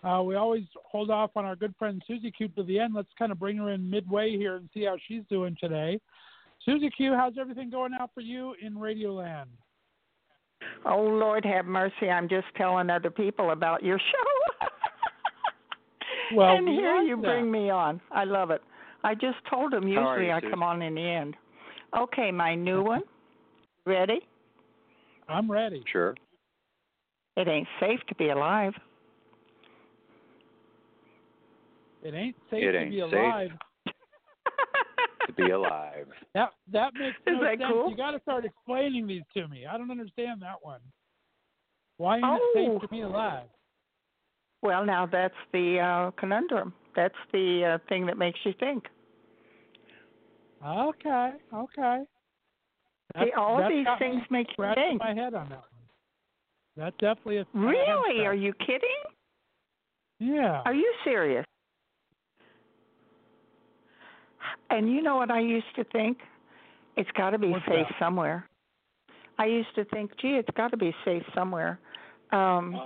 [0.04, 2.96] Uh, we always hold off on our good friend Susie Q to the end.
[2.96, 6.02] Let's kind of bring her in midway here and see how she's doing today.
[6.66, 9.46] Susie Q, how's everything going out for you in Radioland?
[10.86, 14.31] Oh Lord have mercy, I'm just telling other people about your show.
[16.36, 17.22] Well, and here you that.
[17.24, 18.02] bring me on.
[18.12, 18.62] I love it.
[19.04, 20.50] I just told him usually you, I Susan?
[20.52, 21.36] come on in the end.
[21.98, 23.02] Okay, my new one.
[23.86, 24.20] Ready?
[25.28, 25.84] I'm ready.
[25.92, 26.16] Sure.
[27.38, 28.74] It ain't safe to be alive.
[32.04, 33.14] It ain't safe It to be safe.
[33.14, 33.50] alive.
[35.28, 36.08] To be alive.
[36.34, 37.72] That that makes Is no that sense.
[37.72, 37.90] cool?
[37.92, 39.66] You got to start explaining these to me.
[39.66, 40.82] I don't understand that one.
[41.98, 42.36] Why ain't Oh.
[42.36, 42.80] it safe oh.
[42.80, 43.46] to be alive?
[44.62, 46.74] Well, now that's the uh, conundrum.
[46.96, 48.86] That's the uh, thing that makes you think.
[50.66, 52.04] Okay, okay.
[53.20, 55.00] See, all that's these things make you think.
[55.00, 55.68] my head on that one.
[56.78, 58.26] That's definitely a a Really?
[58.26, 59.02] Are you kidding?
[60.20, 60.62] Yeah.
[60.66, 61.46] Are you serious?
[64.70, 66.20] And you know what I used to think?
[66.96, 68.00] It's got to be What's safe that?
[68.00, 68.48] somewhere.
[69.38, 71.80] I used to think, gee, it's got to be safe somewhere.
[72.32, 72.80] Um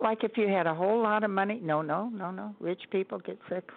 [0.00, 2.54] like if you had a whole lot of money, no, no, no, no.
[2.60, 3.68] Rich people get sick.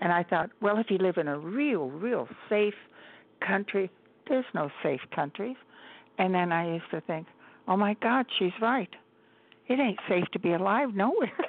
[0.00, 2.74] And I thought, well, if you live in a real, real safe
[3.46, 3.90] country,
[4.28, 5.56] there's no safe countries.
[6.18, 7.26] And then I used to think,
[7.66, 8.88] oh my God, she's right.
[9.68, 11.32] It ain't safe to be alive nowhere.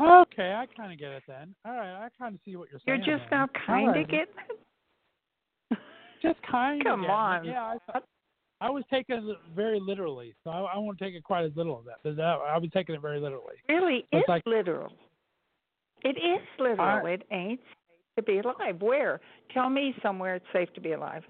[0.00, 1.54] Okay, I kind of get it then.
[1.64, 3.02] All right, I kind of see what you're saying.
[3.06, 3.40] You're just then.
[3.40, 4.10] now kind of All right.
[4.10, 4.26] getting
[5.70, 5.78] it.
[6.20, 6.86] Just kind of.
[6.86, 7.44] Come on.
[7.44, 8.04] Yeah, I thought.
[8.64, 11.80] I was taking it very literally, so I, I won't take it quite as literal
[11.80, 11.98] as that.
[12.02, 13.56] But that, I was taking it very literally.
[13.68, 14.90] really It's like- literal.
[16.02, 16.80] It is literal.
[17.06, 18.80] I- it ain't safe to be alive.
[18.80, 19.20] Where?
[19.52, 21.24] Tell me somewhere it's safe to be alive.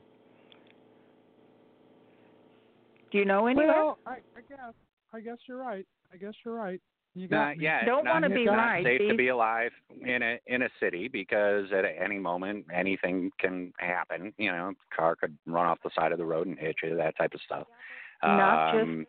[3.10, 3.68] Do you know anywhere?
[3.68, 4.74] Well, I, I guess.
[5.12, 5.86] I guess you're right.
[6.12, 6.80] I guess you're right.
[7.16, 7.64] You got Not, me.
[7.64, 8.84] yeah, Don't wanna be it's not right.
[8.84, 9.70] safe to be alive
[10.04, 14.32] in a in a city because at any moment anything can happen.
[14.36, 17.16] You know, car could run off the side of the road and hit you, that
[17.16, 17.66] type of stuff.
[18.22, 19.06] Not just- um,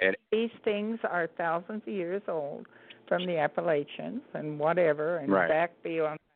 [0.00, 2.66] it, These things are thousands of years old
[3.08, 5.48] from the Appalachians and whatever, and Right.
[5.48, 6.27] back beyond that.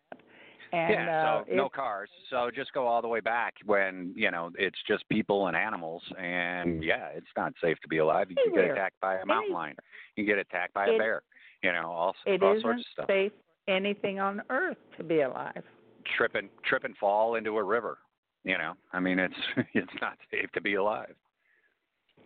[0.73, 2.09] And yeah, uh, so no cars.
[2.31, 6.03] So just go all the way back when you know it's just people and animals,
[6.19, 8.29] and yeah, it's not safe to be alive.
[8.31, 9.77] You can get attacked by a mountain lion.
[10.17, 11.23] You can get attacked by a It- bear.
[11.63, 13.11] You know, all it all sorts of stuff.
[13.11, 13.33] It isn't safe
[13.69, 15.63] anything on earth to be alive.
[16.17, 17.99] Trip and trip and fall into a river.
[18.45, 19.35] You know, I mean, it's
[19.75, 21.15] it's not safe to be alive.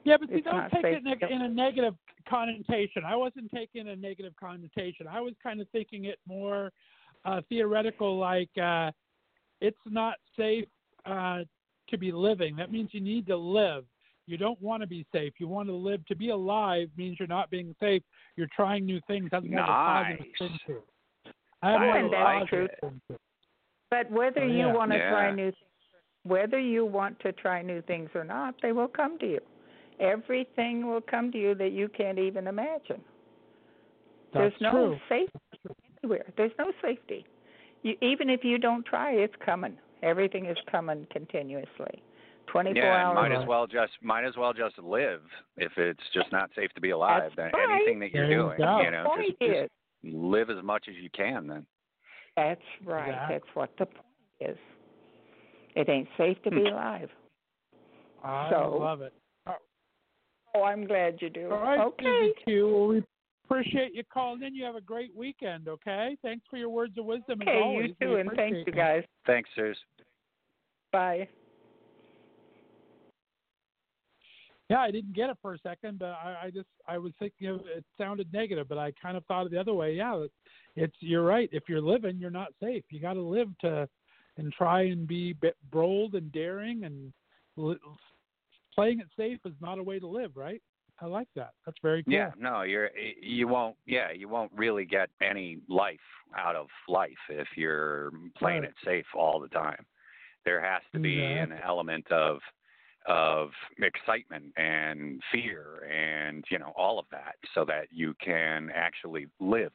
[0.04, 1.94] Yeah, but see, It's don't take it in a, in a negative
[2.28, 3.02] connotation.
[3.04, 5.08] I wasn't taking a negative connotation.
[5.08, 6.70] I was kind of thinking it more
[7.24, 8.90] uh, theoretical, like uh,
[9.60, 10.66] it's not safe
[11.04, 11.40] uh,
[11.88, 12.56] to be living.
[12.56, 13.84] That means you need to live.
[14.26, 15.34] You don't want to be safe.
[15.38, 16.04] You want to live.
[16.06, 18.02] To be alive means you're not being safe.
[18.36, 19.28] You're trying new things.
[19.30, 20.60] That's more of a positive Nice.
[20.66, 20.82] to.
[21.62, 22.70] I have I more of a like positive it.
[22.78, 23.16] spin to.
[23.90, 25.54] But whether Oh, you want to try new things,
[26.24, 29.40] whether you want to try new things or not, they will come to you.
[30.00, 33.00] Everything will come to you that you can't even imagine.
[34.32, 34.98] That's There's no true.
[35.08, 35.38] safety
[36.02, 36.24] anywhere.
[36.36, 37.24] There's no safety.
[37.82, 39.76] You, even if you don't try, it's coming.
[40.02, 42.02] Everything is coming continuously,
[42.48, 43.14] 24 yeah, hours.
[43.14, 45.22] might as well just might as well just live
[45.56, 47.32] if it's just not safe to be alive.
[47.36, 47.76] That's then right.
[47.76, 48.80] anything that you're There you doing, go.
[48.82, 49.70] you know, just, just
[50.14, 51.46] live as much as you can.
[51.46, 51.66] Then
[52.36, 53.08] that's right.
[53.08, 53.34] Exactly.
[53.36, 54.06] That's what the point
[54.40, 54.58] is.
[55.74, 56.66] It ain't safe to be Hmm.
[56.74, 57.10] alive.
[58.24, 59.12] I So- love it.
[60.54, 61.50] Oh, I'm glad you do.
[61.52, 62.04] All right, okay.
[62.04, 62.68] Susie Q.
[62.74, 63.04] Well, we
[63.48, 64.54] appreciate you calling in.
[64.54, 66.16] You have a great weekend, okay?
[66.22, 67.90] Thanks for your words of wisdom as Okay, always.
[67.90, 69.04] you We too, and thank you guys.
[69.26, 69.76] thanks, Suze.
[70.92, 71.28] Bye.
[74.68, 77.46] Yeah, I didn't get it for a second, but I, I just I was thinking
[77.48, 79.94] of it sounded negative, but I kind of thought of the other way.
[79.94, 80.34] Yeah, it's,
[80.74, 81.48] it's you're right.
[81.52, 82.82] If you're living, you're not safe.
[82.90, 83.88] You got to live to
[84.38, 85.34] and try and be
[85.70, 87.12] bold and daring and
[87.56, 87.78] li-
[88.74, 90.60] playing it safe is not a way to live, right?
[91.00, 91.50] I like that.
[91.64, 92.12] That's very cool.
[92.14, 92.90] Yeah, no, you're
[93.20, 93.76] you won't.
[93.86, 95.98] Yeah, you won't really get any life
[96.36, 98.70] out of life if you're playing Right.
[98.70, 99.84] it safe all the time.
[100.44, 102.38] There has to be an element of
[103.06, 109.26] of excitement and fear and you know all of that so that you can actually
[109.38, 109.72] live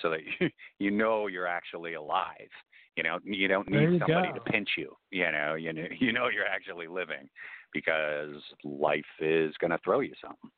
[0.00, 0.48] so that you
[0.78, 2.48] you know you're actually alive
[2.96, 4.34] you know you don't need you somebody go.
[4.34, 7.28] to pinch you you know you know you know you're actually living
[7.72, 10.50] because life is going to throw you something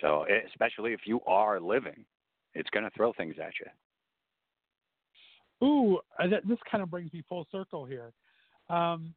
[0.00, 2.04] so especially if you are living
[2.54, 3.66] it's going to throw things at you
[5.62, 8.12] Ooh, uh, this kind of brings me full circle here.
[8.68, 9.14] Um,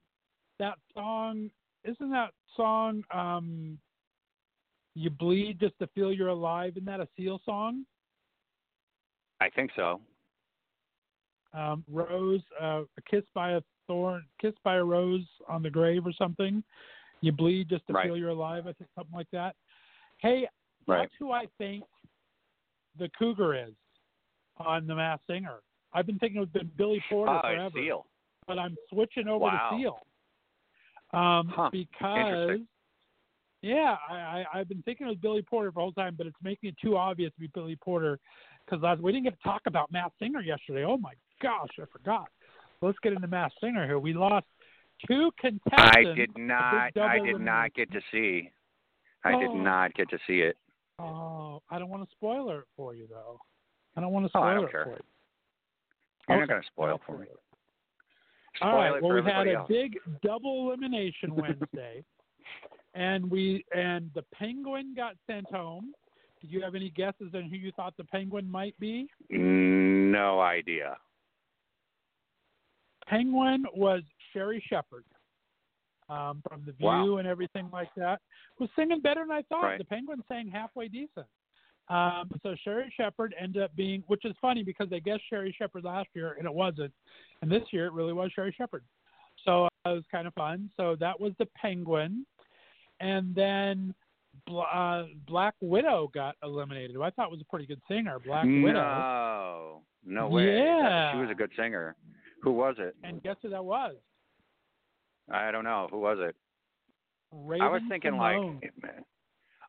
[0.59, 1.49] that song,
[1.84, 3.80] isn't that song um,
[4.93, 6.74] "You Bleed Just to Feel You're Alive"?
[6.76, 7.86] Isn't that a Seal song?
[9.41, 9.99] i think so
[11.53, 16.05] Um, Rose, uh, a kiss by a thorn, kiss by a rose on the grave,
[16.05, 16.63] or something.
[17.22, 18.07] You bleed just to Right.
[18.07, 18.68] feel you're alive.
[18.68, 19.55] I think something like that.
[20.18, 20.47] Hey,
[20.88, 21.84] right that's who I think
[22.97, 23.74] the Cougar is
[24.57, 25.61] on The Masked Singer.
[25.93, 27.80] I've been thinking it's been Billy Porter oh forever.
[27.80, 28.05] seal
[28.47, 29.70] but I'm switching over Wow.
[29.72, 30.07] to Seal.
[31.13, 31.70] Um, Huh.
[31.72, 32.59] because
[33.61, 36.28] yeah, I, I I've been thinking it was Billy Porter for the whole time, but
[36.28, 38.20] it's making it too obvious to be Billy Porter
[38.66, 40.84] because we didn't get to talk about Masked Singer yesterday.
[40.84, 42.30] Oh my gosh, I forgot.
[42.82, 43.97] Let's get into Masked Singer here.
[43.97, 44.45] We lost
[45.07, 45.95] two contestants.
[45.95, 46.97] I did not.
[46.97, 48.51] I did not get to see.
[49.23, 49.57] I did Oh.
[49.57, 50.57] not get to see it.
[50.99, 53.39] Oh, I don't want to spoil it for you though.
[53.95, 54.83] I don't want to Oh, spoil I don't it care.
[54.83, 55.03] for you.
[56.27, 56.39] You're Okay.
[56.41, 57.27] not going to spoil for me.
[58.61, 58.95] All Spoil right.
[58.97, 59.67] it Well, we had a else.
[59.67, 62.03] big double elimination Wednesday,
[62.93, 65.93] and we and the Penguin got sent home.
[66.41, 69.07] Did you have any guesses on who you thought the Penguin might be?
[69.29, 70.97] No idea.
[73.07, 74.01] Penguin was
[74.36, 75.05] Sherri Shepherd
[76.09, 77.17] um, from The View Wow.
[77.17, 78.19] and everything like that.
[78.59, 79.63] Was singing better than I thought.
[79.63, 79.77] Right.
[79.77, 81.25] The Penguin sang halfway decent.
[81.88, 85.83] Um, so Sherri Shepherd ended up being, which is funny because they guessed Sherri Shepherd
[85.83, 86.91] last year and it wasn't,
[87.41, 88.83] and this year it really was Sherri Shepherd.
[89.45, 90.69] So uh, it was kind of fun.
[90.77, 92.25] So that was the Penguin,
[92.99, 93.93] and then
[94.47, 96.95] Bl- uh, Black Widow got eliminated.
[96.95, 98.17] Who I thought was a pretty good singer.
[98.25, 98.73] Black Widow.
[98.73, 100.57] No, no way.
[100.57, 101.11] Yeah.
[101.13, 101.95] she was a good singer.
[102.41, 102.95] Who was it?
[103.03, 103.95] And guess who that was?
[105.32, 105.88] I don't know.
[105.91, 106.36] Who was it?
[107.32, 108.59] Raven I was thinking Simone.
[108.84, 108.93] like,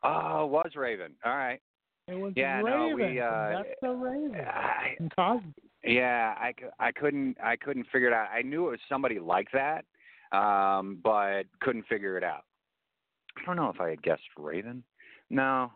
[0.04, 1.12] oh, it was Raven.
[1.24, 1.60] All right.
[2.08, 3.14] it was yeah, no, Raven.
[3.14, 4.36] we, uh, That's the Raven.
[4.40, 5.52] I, Cosby.
[5.84, 8.28] yeah, I, I couldn't I couldn't figure it out.
[8.36, 9.84] I knew it was somebody like that,
[10.36, 12.44] um, but couldn't figure it out.
[13.38, 14.82] I don't know if I had guessed Raven.
[15.30, 15.72] No.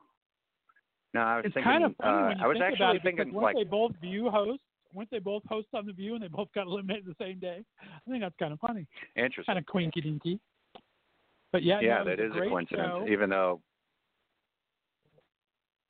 [1.12, 1.72] No, I was It's thinking.
[1.72, 4.62] kind of funny uh, I was actually thinking weren't like they both View hosts?
[4.92, 7.64] Weren't they both hosts on the View and they both got eliminated the same day?
[7.82, 8.86] I think that's kind of funny,
[9.16, 9.44] interesting.
[9.44, 10.40] kind of quinky dinky.
[11.52, 12.88] But yeah, yeah, no, that a coincidence.
[12.88, 13.06] show.
[13.08, 13.60] Even though,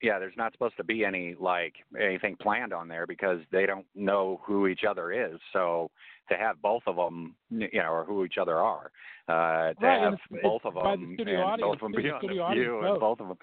[0.03, 3.86] yeah, there's not supposed to be any like anything planned on there because they don't
[3.94, 5.38] know who each other is.
[5.53, 5.90] So
[6.30, 8.90] to have both of them, you know, or who each other are,
[9.28, 12.03] uh, to Right, have both of the them studio and audience, both of them be
[12.09, 13.38] The on the view and both of them.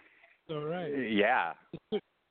[0.47, 1.11] So right.
[1.11, 1.53] Yeah,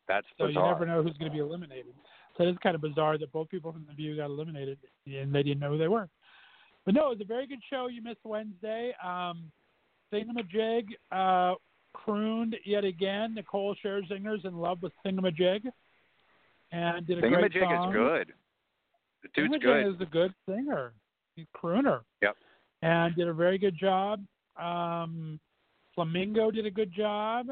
[0.09, 1.95] that's So you never know who's going to be eliminated.
[2.37, 5.35] So it is kind of bizarre that both people from the View got eliminated and
[5.35, 6.09] they didn't know who they were.
[6.85, 7.89] But no, it was a very good show.
[7.89, 8.93] You missed Wednesday.
[9.05, 9.51] Um,
[10.13, 11.55] Thingamajig uh,
[11.93, 13.35] crooned yet again.
[13.35, 15.63] Nicole Scherzinger's in love with Thingamajig
[16.73, 17.89] and did a great Thingamajig song.
[17.89, 18.33] is good.
[19.23, 19.95] The dude's Thingamajig good.
[19.95, 20.93] is a good singer.
[21.35, 22.01] He's a crooner.
[22.23, 22.37] Yep.
[22.83, 24.23] And did a very good job.
[24.61, 25.41] Um,
[25.95, 27.47] Flamingo did a good job.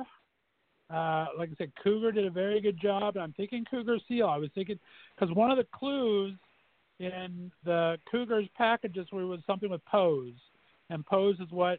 [0.90, 3.16] Uh, like I said, Cougar did a very good job.
[3.16, 4.26] I'm thinking Cougar Seal.
[4.26, 4.78] I was thinking
[5.18, 6.34] because one of the clues
[7.00, 10.34] in the Cougars packages was something with Pose,
[10.90, 11.78] and Pose is what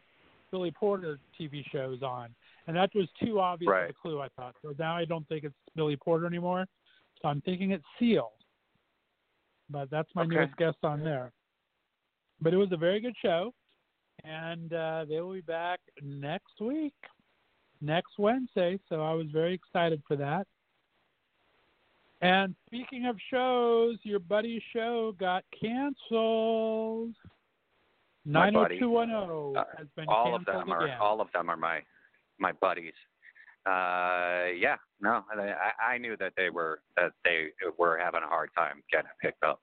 [0.50, 2.34] Billy Porter TV show is on,
[2.66, 3.84] and that was too obvious Right.
[3.84, 4.20] of a clue.
[4.20, 4.54] I thought.
[4.62, 6.66] So now I don't think it's Billy Porter anymore.
[7.22, 8.32] So I'm thinking it's Seal.
[9.70, 10.36] But that's my Okay.
[10.36, 11.32] newest guess on there.
[12.40, 13.54] But it was a very good show,
[14.24, 16.94] and uh, they will be back next week,
[17.80, 18.78] next Wednesday.
[18.88, 20.46] So I was very excited for that.
[22.22, 27.14] And speaking of shows, your buddy's show got canceled.
[28.24, 28.80] My buddy.
[28.80, 30.98] 90210 Uh, has been all of canceled them are again.
[31.00, 31.80] all of them are my
[32.38, 32.94] my buddies.
[33.66, 37.48] Uh, yeah, no, I, I knew that they were that they
[37.78, 39.60] were having a hard time getting picked up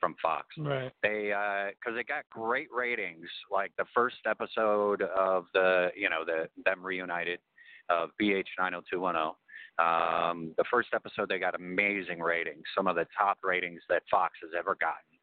[0.00, 0.46] from Fox.
[0.58, 0.92] Right.
[1.02, 1.32] They
[1.78, 3.26] because they got great ratings.
[3.50, 7.40] Like the first episode of the you know the them reunited
[7.88, 9.34] of BH 90210.
[9.78, 14.32] Um, the first episode they got amazing ratings, some of the top ratings that Fox
[14.42, 15.18] has ever gotten.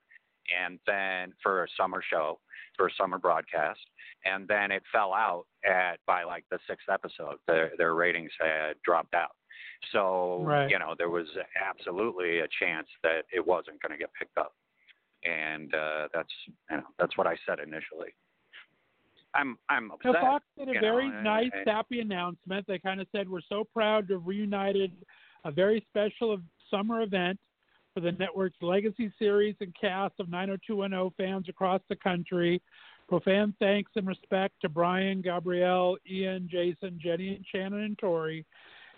[0.64, 2.40] And then for a summer show,
[2.78, 3.80] for a summer broadcast,
[4.26, 7.38] and then it fell out at by like the sixth episode.
[7.48, 9.32] Their their ratings had dropped out.
[9.92, 10.70] So Right.
[10.70, 11.28] you know there was
[11.62, 14.54] absolutely a chance that it wasn't going to get picked up,
[15.26, 16.30] and uh, that's
[16.70, 18.14] you know that's what I said initially.
[19.36, 20.14] I'm I'm upset.
[20.22, 22.66] Fox did a very know, nice, and- sappy announcement.
[22.68, 24.92] They kind of said, "We're so proud to have reunited
[25.46, 27.40] a very special summer event
[27.94, 32.62] for the network's legacy series and cast of 90210 fans across the country.
[33.08, 38.46] Profound thanks and respect to Brian, Gabrielle, Ian, Jason, Jennie, and Shannon and Tori,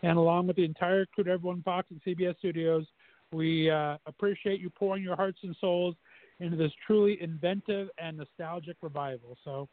[0.04, 2.86] and along with the entire crew everyone Fox and CBS Studios.
[3.34, 5.96] We uh, appreciate you pouring your hearts and souls
[6.40, 9.38] into this truly inventive and nostalgic revival.
[9.44, 9.68] So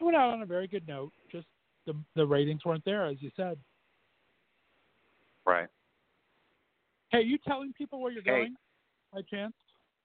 [0.00, 1.12] it went out on a very good note.
[1.30, 1.46] Just
[1.86, 3.58] the the ratings weren't there, as you said.
[5.46, 5.68] right.
[7.10, 8.30] Hey, are you telling people where you're Hey.
[8.42, 8.56] going
[9.12, 9.54] by chance?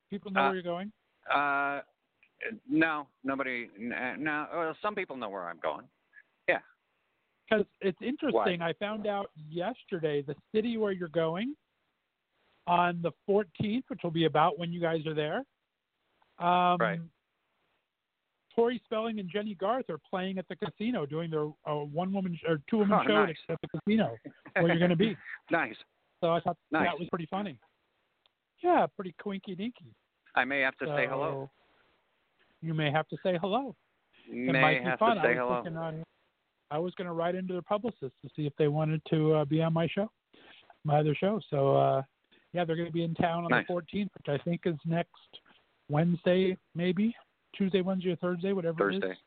[0.10, 0.91] People know Uh, where you're going.
[1.30, 1.82] Uh,
[2.68, 3.70] no, nobody.
[3.78, 5.88] No, well, some people know where I'm going.
[6.47, 6.62] Yeah.
[7.47, 8.62] Because it's interesting.
[8.64, 11.56] I found out yesterday the city where you're going
[12.66, 15.43] on the 14th, which will be about when you guys are there.
[16.39, 16.99] Um, Right.
[18.55, 22.39] Tori Spelling and Jennie Garth are playing at the casino, doing their uh, one woman
[22.47, 23.36] or two woman Oh, show nice.
[23.49, 24.15] at the casino
[24.55, 25.15] where you're going to be.
[25.51, 25.75] nice.
[26.21, 26.86] So I thought Nice.
[26.88, 27.59] that was pretty funny.
[28.63, 29.93] Yeah, pretty quinky dinky.
[30.36, 31.51] I may have to say hello.
[32.61, 33.75] You may have to say hello.
[34.29, 35.17] It May might be have fun.
[35.17, 35.81] to say I was hello.
[35.81, 36.03] on,
[36.71, 39.45] I was going to write into their publicist to see if they wanted to uh,
[39.45, 40.09] be on my show,
[40.86, 41.39] my other show.
[41.49, 42.01] So uh,
[42.53, 43.65] yeah, they're going to be in town on Nice.
[43.67, 45.11] the 14th, which I think is next
[45.89, 47.15] Wednesday, maybe
[47.55, 49.11] Tuesday, Wednesday, or Thursday, whatever Thursday.
[49.11, 49.17] is.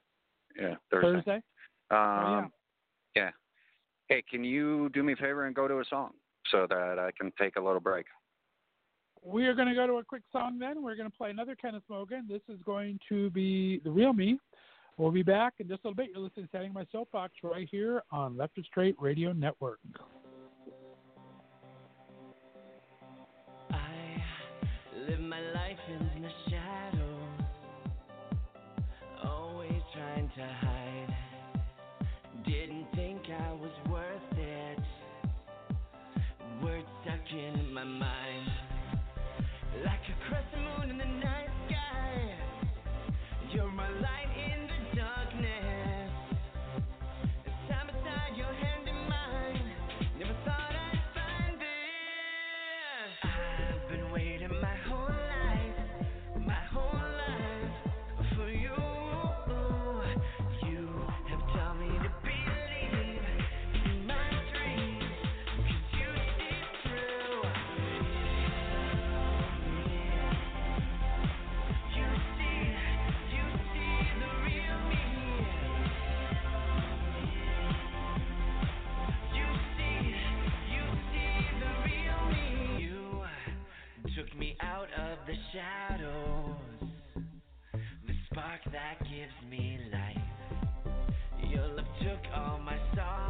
[0.61, 1.13] Yeah, Thursday.
[1.13, 1.43] Thursday.
[1.91, 2.51] Um,
[3.15, 3.23] yeah.
[3.25, 3.31] yeah.
[4.09, 6.11] Hey, can you do me a favor and go to a song
[6.51, 8.07] so that I can take a little break?
[9.25, 10.83] we are going to go to a quick song then.
[10.83, 12.27] We're going to play another Kenneth Morgan.
[12.29, 14.39] This is going to be The Real Me.
[14.97, 16.11] We'll be back in just a little bit.
[16.13, 19.79] You're listening to Standing My Soapbox right here on Left of Str8 Radio Network.
[23.71, 24.23] I
[25.09, 26.29] live my life in the
[30.39, 31.17] to hide.
[32.47, 34.79] Didn't think I was worth it.
[36.63, 38.28] Words stuck in my mind,
[85.29, 86.89] the shadows,
[88.07, 91.51] the spark that gives me life.
[91.51, 93.28] Your love took all my sorrow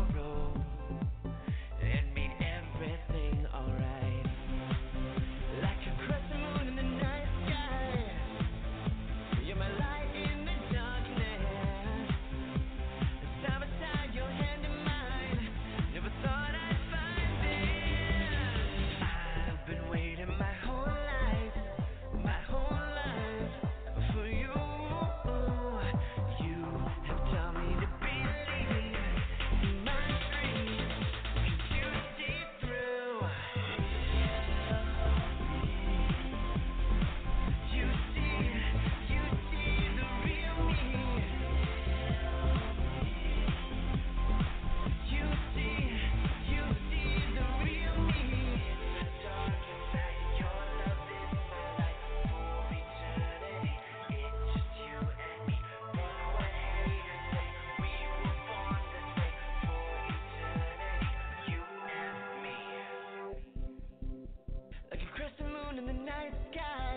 [66.51, 66.88] sky,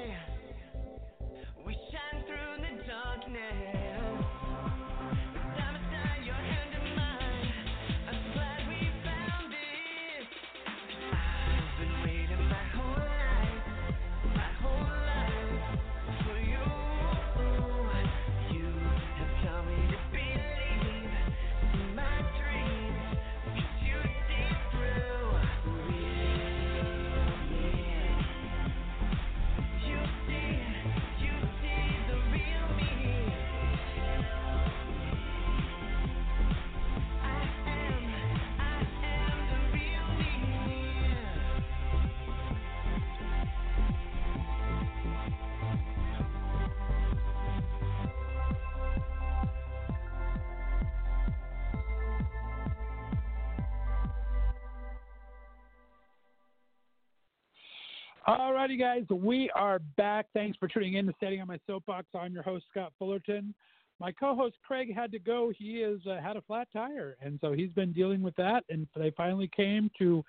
[58.31, 60.27] Alrighty, guys, we are back.
[60.33, 62.07] Thanks for tuning in to Standing on My Soapbox.
[62.17, 63.53] I'm your host, Scott Fullerton.
[63.99, 65.51] My co-host Craig had to go.
[65.57, 68.63] He is uh, had a flat tire, and so he's been dealing with that.
[68.69, 70.23] And they finally came to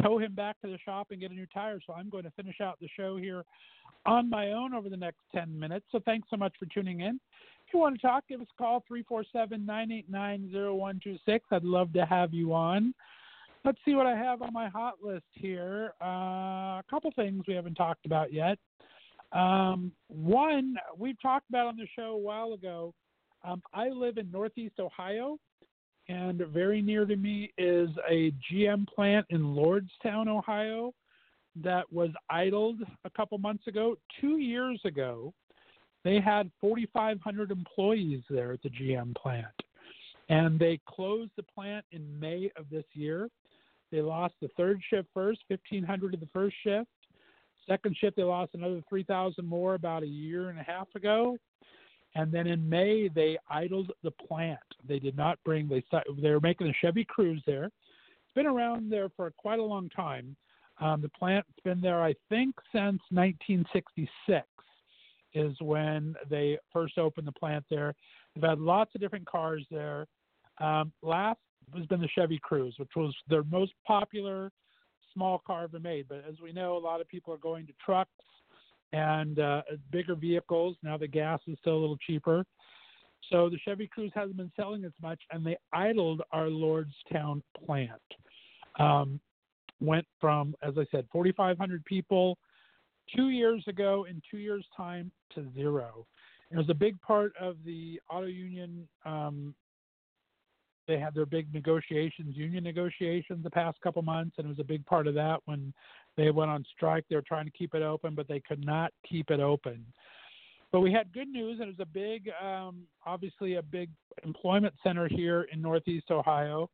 [0.00, 1.78] tow him back to the shop and get a new tire.
[1.86, 3.44] So I'm going to finish out the show here
[4.06, 5.84] on my own over the next 10 minutes.
[5.92, 7.20] So thanks so much for tuning in.
[7.66, 11.40] If you want to talk, give us a call 347-989-0126.
[11.50, 12.94] I'd love to have you on.
[13.64, 15.92] Let's see what I have on my hot list here.
[16.02, 18.58] Uh, a couple things we haven't talked about yet.
[19.30, 22.92] Um, one, we've talked about on the show a while ago.
[23.44, 25.38] Um, I live in Northeast Ohio,
[26.08, 30.92] and very near to me is a GM plant in Lordstown, Ohio,
[31.62, 33.96] that was idled a couple months ago.
[34.20, 35.32] Two years ago,
[36.02, 39.46] they had 4,500 employees there at the GM plant,
[40.28, 43.28] and they closed the plant in May of this year.
[43.92, 46.88] They lost the third shift first, 1,500 of the first shift.
[47.68, 51.36] Second shift, they lost another 3,000 more about a year and a half ago.
[52.14, 54.58] And then in May, they idled the plant.
[54.86, 55.68] They did not bring.
[55.68, 55.82] They
[56.20, 57.66] they were making a Chevy Cruze there.
[57.66, 60.36] It's been around there for quite a long time.
[60.80, 64.46] Um, the plant's been there, I think, since 1966
[65.34, 67.94] is when they first opened the plant there.
[68.34, 70.06] They've had lots of different cars there.
[70.58, 71.38] Um, last
[71.76, 74.50] has been the Chevy Cruze, which was their most popular
[75.12, 76.06] small car ever made.
[76.08, 78.10] But as we know, a lot of people are going to trucks
[78.92, 80.76] and uh, bigger vehicles.
[80.82, 82.44] Now the gas is still a little cheaper.
[83.30, 87.92] So the Chevy Cruze hasn't been selling as much, and they idled our Lordstown plant.
[88.78, 89.20] Um,
[89.80, 92.38] went from, as I said, 4,500 people
[93.14, 96.06] two years ago in two years' time to zero.
[96.50, 98.88] It was a big part of the auto union.
[99.04, 99.54] Um,
[100.86, 104.64] they had their big negotiations, union negotiations, the past couple months, and it was a
[104.64, 105.72] big part of that when
[106.16, 107.04] they went on strike.
[107.08, 109.84] They were trying to keep it open, but they could not keep it open.
[110.72, 113.90] But we had good news, and it was a big, um, obviously, a big
[114.24, 116.70] employment center here in Northeast Ohio.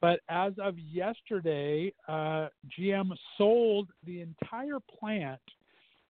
[0.00, 5.40] But as of yesterday, uh, GM sold the entire plant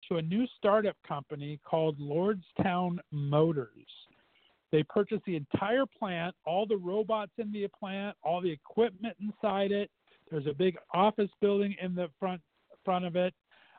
[0.09, 3.69] to a new startup company called Lordstown Motors.
[4.73, 9.71] They purchased the entire plant, all the robots in the plant, all the equipment inside
[9.71, 9.91] it.
[10.31, 12.41] There's a big office building in the front
[12.85, 13.35] front of it.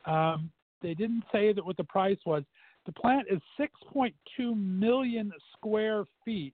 [0.06, 2.44] Um, they didn't say that what the price was.
[2.86, 4.14] The plant is 6.2
[4.56, 6.54] million square feet.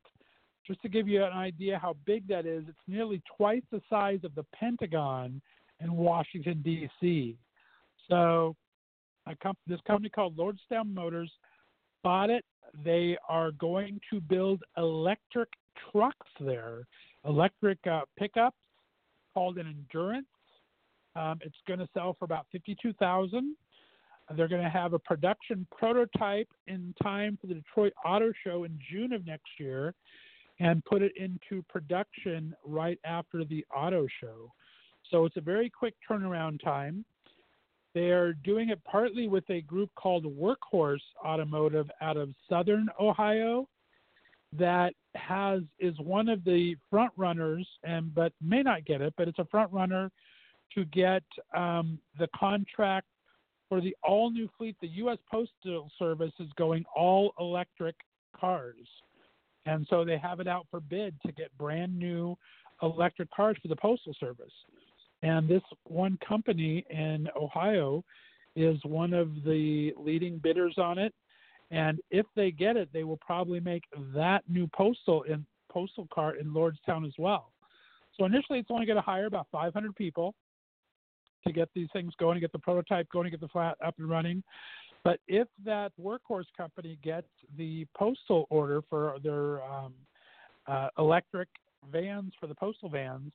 [0.66, 4.20] Just to give you an idea how big that is, it's nearly twice the size
[4.24, 5.42] of the Pentagon
[5.82, 7.36] in Washington D.C.
[8.08, 8.56] So,
[9.42, 11.32] comp- this company called Lordstown Motors
[12.04, 12.46] bought it.
[12.84, 15.50] They are going to build electric
[15.92, 16.86] trucks there,
[17.26, 18.58] electric uh, pickups
[19.34, 20.28] called an Endurance.
[21.16, 23.56] Um, it's going to sell for about fifty-two thousand.
[24.36, 28.78] They're going to have a production prototype in time for the Detroit Auto Show in
[28.92, 29.96] June of next year
[30.60, 34.52] and put it into production right after the auto show.
[35.10, 37.04] So it's a very quick turnaround time.
[37.96, 43.68] They're doing it partly with a group called Workhorse Automotive out of Southern Ohio
[44.58, 49.28] that has is one of the front runners and but may not get it, but
[49.28, 50.12] it's a front runner
[50.76, 51.24] to get
[51.56, 53.08] um, the contract
[53.68, 54.76] for the all new fleet.
[54.82, 55.18] The U.S.
[55.30, 57.96] Postal Service is going all electric
[58.40, 58.88] cars.
[59.66, 62.36] And so they have it out for bid to get brand new
[62.82, 64.54] electric cars for the Postal Service.
[65.22, 68.04] And this one company in Ohio
[68.56, 71.14] is one of the leading bidders on it.
[71.72, 76.36] And if they get it, they will probably make that new postal in postal car
[76.36, 77.52] in Lordstown as well.
[78.18, 80.34] So initially, it's only going to hire about 500 people
[81.46, 83.96] to get these things going, to get the prototype going, to get the flat up
[83.98, 84.44] and running.
[85.04, 89.94] But if that workhorse company gets the postal order for their um,
[90.68, 91.48] uh, electric
[91.92, 93.32] vans for the postal vans,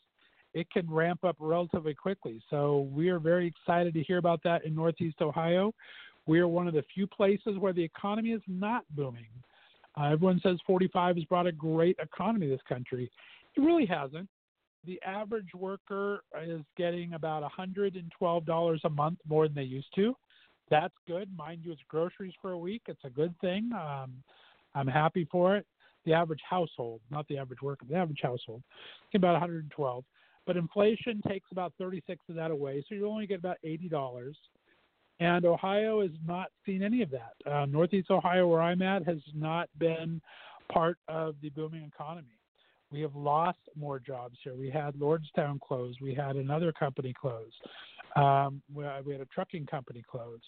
[0.55, 2.43] it can ramp up relatively quickly.
[2.49, 5.75] So we are very excited to hear about that in Northeast Ohio.
[6.27, 9.27] We are one of the few places where the economy is not booming.
[9.99, 13.11] Uh, everyone says 45 has brought a great economy to this country.
[13.57, 14.29] It really hasn't.
[14.87, 20.15] The average worker is getting about $112 a month more than they used to
[20.71, 21.29] that's good.
[21.37, 22.83] Mind you, it's groceries for a week.
[22.89, 23.71] It's a good thing.
[23.75, 24.13] Um,
[24.75, 25.67] I'm happy for it.
[26.05, 28.63] The average household, not the average worker, the average household,
[29.15, 30.05] about 112.
[30.47, 34.35] But inflation takes about 36 of that away, so you only get about $80.
[35.21, 37.51] And Ohio has not seen any of that.
[37.51, 40.21] Uh, Northeast Ohio, where I'm at, has not been
[40.73, 42.29] part of the booming economy.
[42.91, 44.55] We have lost more jobs here.
[44.55, 45.95] We had Lordstown close.
[46.01, 47.51] We had another company close.
[48.17, 50.41] Um, we, we had a trucking company close.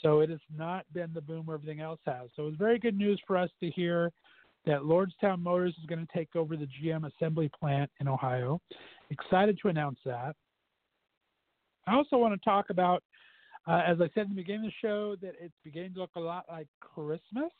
[0.00, 2.28] So it has not been the boom everything else has.
[2.34, 4.12] So it was very good news for us to hear
[4.66, 8.60] that Lordstown Motors is going to take over the GM assembly plant in Ohio.
[9.10, 10.34] Excited to announce that.
[11.86, 13.02] I also want to talk about,
[13.66, 16.10] uh, as I said in the beginning of the show, that it's beginning to look
[16.16, 17.50] a lot like Christmas.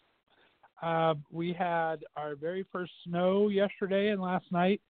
[0.80, 4.80] Uh, we had our very first snow yesterday and last night.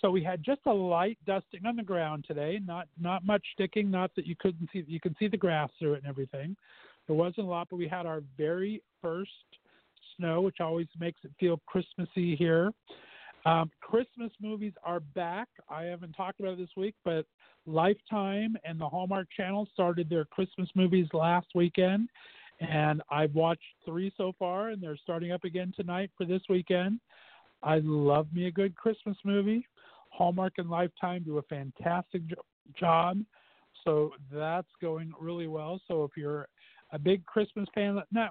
[0.00, 3.90] So we had just a light dusting on the ground today, not not much sticking,
[3.90, 6.56] not that you couldn't see you can see the grass through it and everything.
[7.06, 9.30] There wasn't a lot, but we had our very first
[10.20, 12.70] snow, which always makes it feel Christmassy here.
[13.46, 15.48] Um, Christmas movies are back.
[15.70, 17.24] I haven't talked about it this week, but
[17.66, 22.10] Lifetime and the Hallmark Channel started their Christmas movies last weekend,
[22.60, 27.00] and I've watched three so far, and they're starting up again tonight for this weekend.
[27.62, 29.66] I love me a good Christmas movie.
[30.10, 32.44] Hallmark and Lifetime do a fantastic jo-
[32.78, 33.18] job.
[33.84, 35.80] So that's going really well.
[35.88, 36.46] So if you're
[36.92, 38.30] a big Christmas fan, now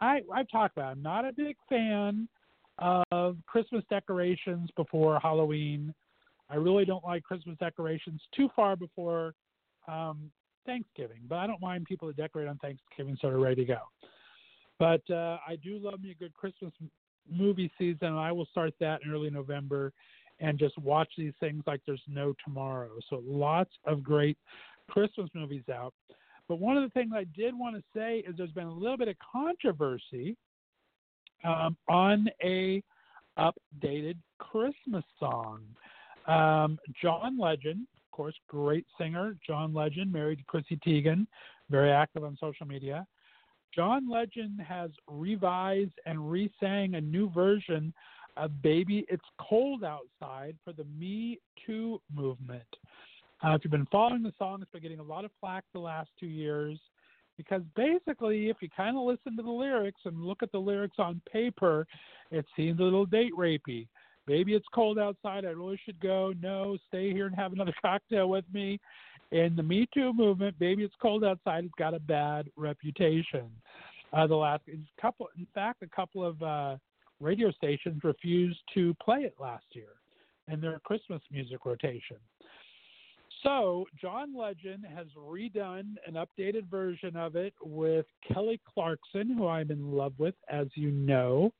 [0.00, 0.90] I I've talked about.
[0.90, 0.92] It.
[0.92, 2.28] I'm not a big fan
[3.10, 5.94] of Christmas decorations before Halloween.
[6.50, 9.34] I really don't like Christmas decorations too far before
[9.86, 10.30] um,
[10.64, 13.80] Thanksgiving, but I don't mind people that decorate on Thanksgiving so they're ready to go.
[14.78, 16.72] But uh, I do love me a good Christmas
[17.30, 19.92] movie season, and I will start that in early November
[20.40, 22.90] and just watch these things like there's no tomorrow.
[23.10, 24.38] So lots of great
[24.88, 25.94] Christmas movies out.
[26.48, 28.96] But one of the things I did want to say is there's been a little
[28.96, 30.36] bit of controversy
[31.44, 32.82] um, on a
[33.38, 35.60] updated Christmas song.
[36.26, 39.36] Um, John Legend, of course, great singer.
[39.46, 41.26] John Legend, married to Chrissy Teigen,
[41.70, 43.06] very active on social media.
[43.74, 47.92] John Legend has revised and re-sang a new version
[48.36, 52.62] of "Baby It's Cold Outside" for the Me Too movement.
[53.44, 55.78] Uh, if you've been following the song, it's been getting a lot of flack the
[55.78, 56.78] last two years
[57.36, 60.96] because basically, if you kind of listen to the lyrics and look at the lyrics
[60.98, 61.86] on paper,
[62.32, 63.86] it seems a little date rapey.
[64.26, 65.44] Maybe it's cold outside.
[65.44, 66.34] I really should go.
[66.42, 68.80] No, stay here and have another cocktail with me.
[69.30, 71.64] In the Me Too movement, Baby, it's cold outside.
[71.64, 73.48] It's got a bad reputation.
[74.12, 74.62] Uh, the last
[75.00, 76.76] couple, in fact, a couple of uh,
[77.20, 79.98] radio stations refused to play it last year
[80.50, 82.16] in their Christmas music rotation.
[83.42, 89.70] So, John Legend has redone an updated version of it with Kelly Clarkson, who I'm
[89.70, 91.52] in love with, as you know.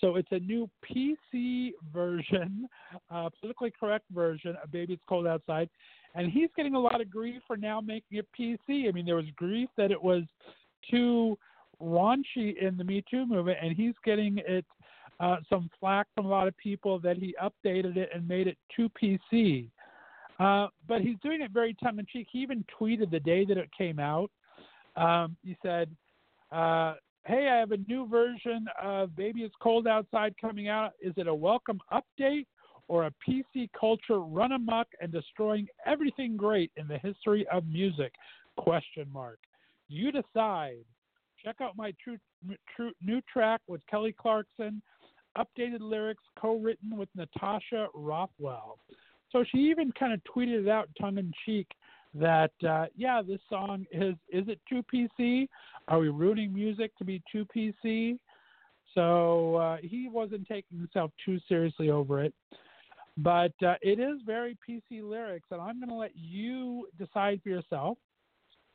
[0.00, 2.68] So, it's a new PC version,
[3.10, 5.68] uh, politically correct version of Baby It's Cold Outside.
[6.16, 8.88] And he's getting a lot of grief for now making it PC.
[8.88, 10.24] I mean, there was grief that it was
[10.90, 11.38] too
[11.80, 14.64] raunchy in the Me Too movement, and he's getting it
[15.20, 18.58] uh, some flack from a lot of people that he updated it and made it
[18.74, 19.68] too PC.
[20.38, 22.26] Uh, but he's doing it very tongue in cheek.
[22.30, 24.30] He even tweeted the day that it came out.
[24.96, 25.88] Um, he said,
[26.50, 30.92] uh, "Hey, I have a new version of Baby It's Cold Outside coming out.
[31.00, 32.46] Is it a welcome update
[32.88, 38.12] or a PC culture run amok and destroying everything great in the history of music?"
[38.56, 39.38] Question mark.
[39.88, 40.84] You decide.
[41.44, 42.18] Check out my true,
[42.74, 44.80] true new track with Kelly Clarkson,
[45.36, 48.78] updated lyrics co-written with Natasha Rothwell.
[49.34, 51.66] So she even kind of tweeted it out tongue in cheek
[52.14, 55.48] that uh, yeah, this song is is it too PC?
[55.88, 58.18] Are we ruining music to be too PC?
[58.94, 62.32] So uh, he wasn't taking himself too seriously over it.
[63.16, 67.48] But uh, it is very PC lyrics, and I'm going to let you decide for
[67.48, 67.98] yourself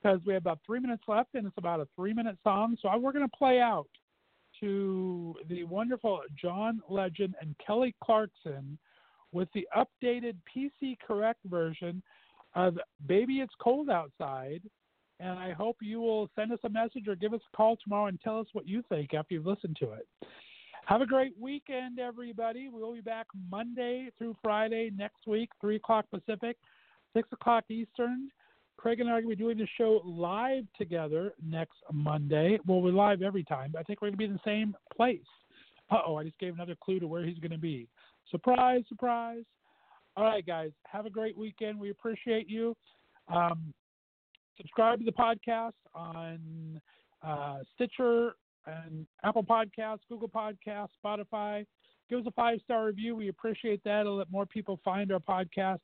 [0.02, 2.78] because we have about three minutes left, and it's about a three-minute song.
[2.82, 3.90] So we're going to play out
[4.62, 8.78] to the wonderful John Legend and Kelly Clarkson
[9.32, 12.02] with the updated PC correct version
[12.56, 12.78] of
[13.08, 14.62] Baby It's Cold Outside.
[15.20, 18.08] And I hope you will send us a message or give us a call tomorrow
[18.08, 20.08] and tell us what you think after you've listened to it.
[20.86, 22.70] Have a great weekend, everybody.
[22.72, 26.58] We'll be back Monday through Friday next week, 3 o'clock Pacific,
[27.14, 28.30] 6 o'clock Eastern.
[28.78, 32.58] Craig and I are going to be doing the show live together next Monday.
[32.66, 33.76] Well, we're live every time.
[33.78, 35.20] I think we're going to be in the same place.
[35.92, 37.88] Uh oh, I just gave another clue to where he's going to be.
[38.32, 39.44] Surprise, surprise.
[40.16, 41.80] All right, guys, have a great weekend.
[41.80, 42.76] We appreciate you.
[43.34, 43.74] Um,
[44.58, 46.82] subscribe to the podcast on
[47.26, 51.66] uh, Stitcher and Apple Podcasts, Google Podcasts, Spotify.
[52.10, 53.16] Give us a five star review.
[53.16, 54.02] We appreciate that.
[54.02, 55.80] It'll let more people find our podcast.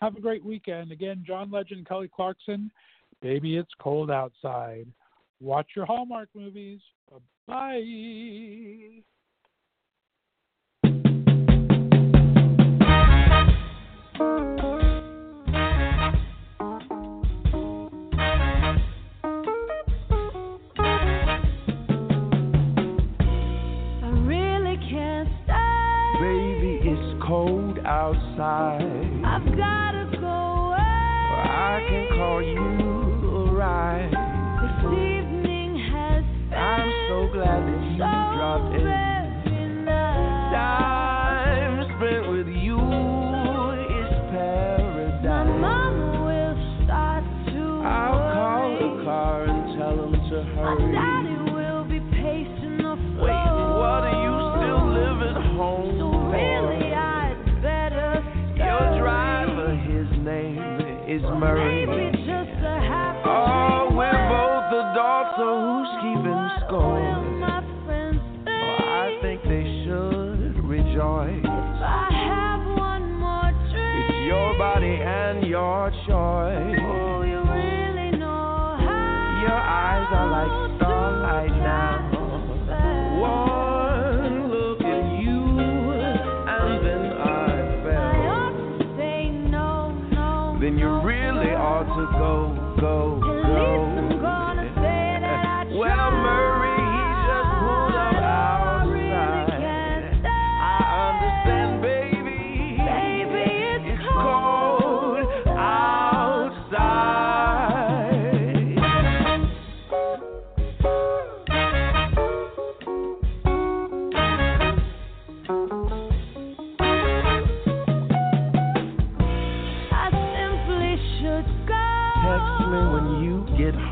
[0.00, 0.92] Have a great weekend.
[0.92, 2.70] Again, John Legend, Kelly Clarkson.
[3.22, 4.86] Baby, it's cold outside.
[5.40, 6.80] Watch your Hallmark movies.
[7.46, 9.02] Bye
[28.04, 28.82] outside.
[29.24, 30.78] I've gotta go away.
[30.78, 32.73] I can call you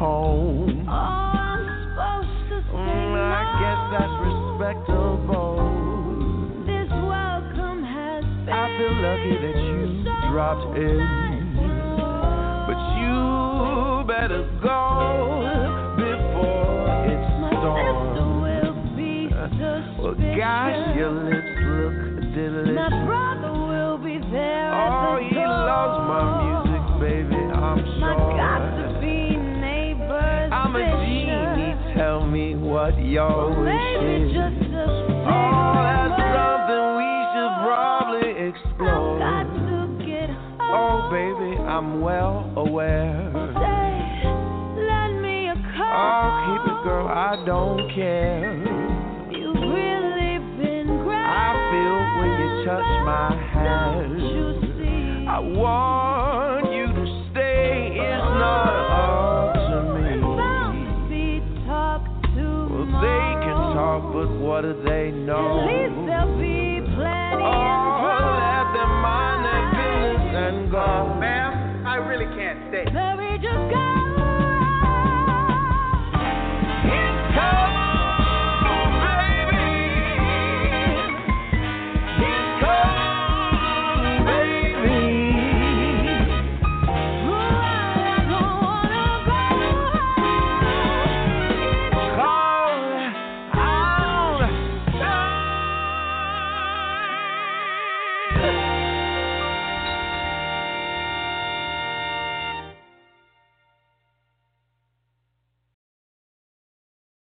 [0.03, 0.83] home.
[0.89, 5.63] Oh, I'm supposed to say Mm, I guess that's respectable.
[6.67, 11.32] This welcome has been I feel lucky that you so dropped in.
[41.83, 43.26] I'm well aware.
[43.59, 43.91] Say,
[44.87, 45.91] lend me a call.
[45.99, 48.55] Oh, keep it, girl, I don't care.
[49.33, 51.18] You've really been great.
[51.18, 54.14] I feel when you touch my Don't hand.
[54.14, 55.26] you see?
[55.26, 57.99] I want you to stay.
[57.99, 59.74] It's not up to
[60.22, 61.43] oh, Bounce me.
[61.43, 65.66] beat, talk to Well, they can talk, but what do they know?
[73.43, 73.82] just got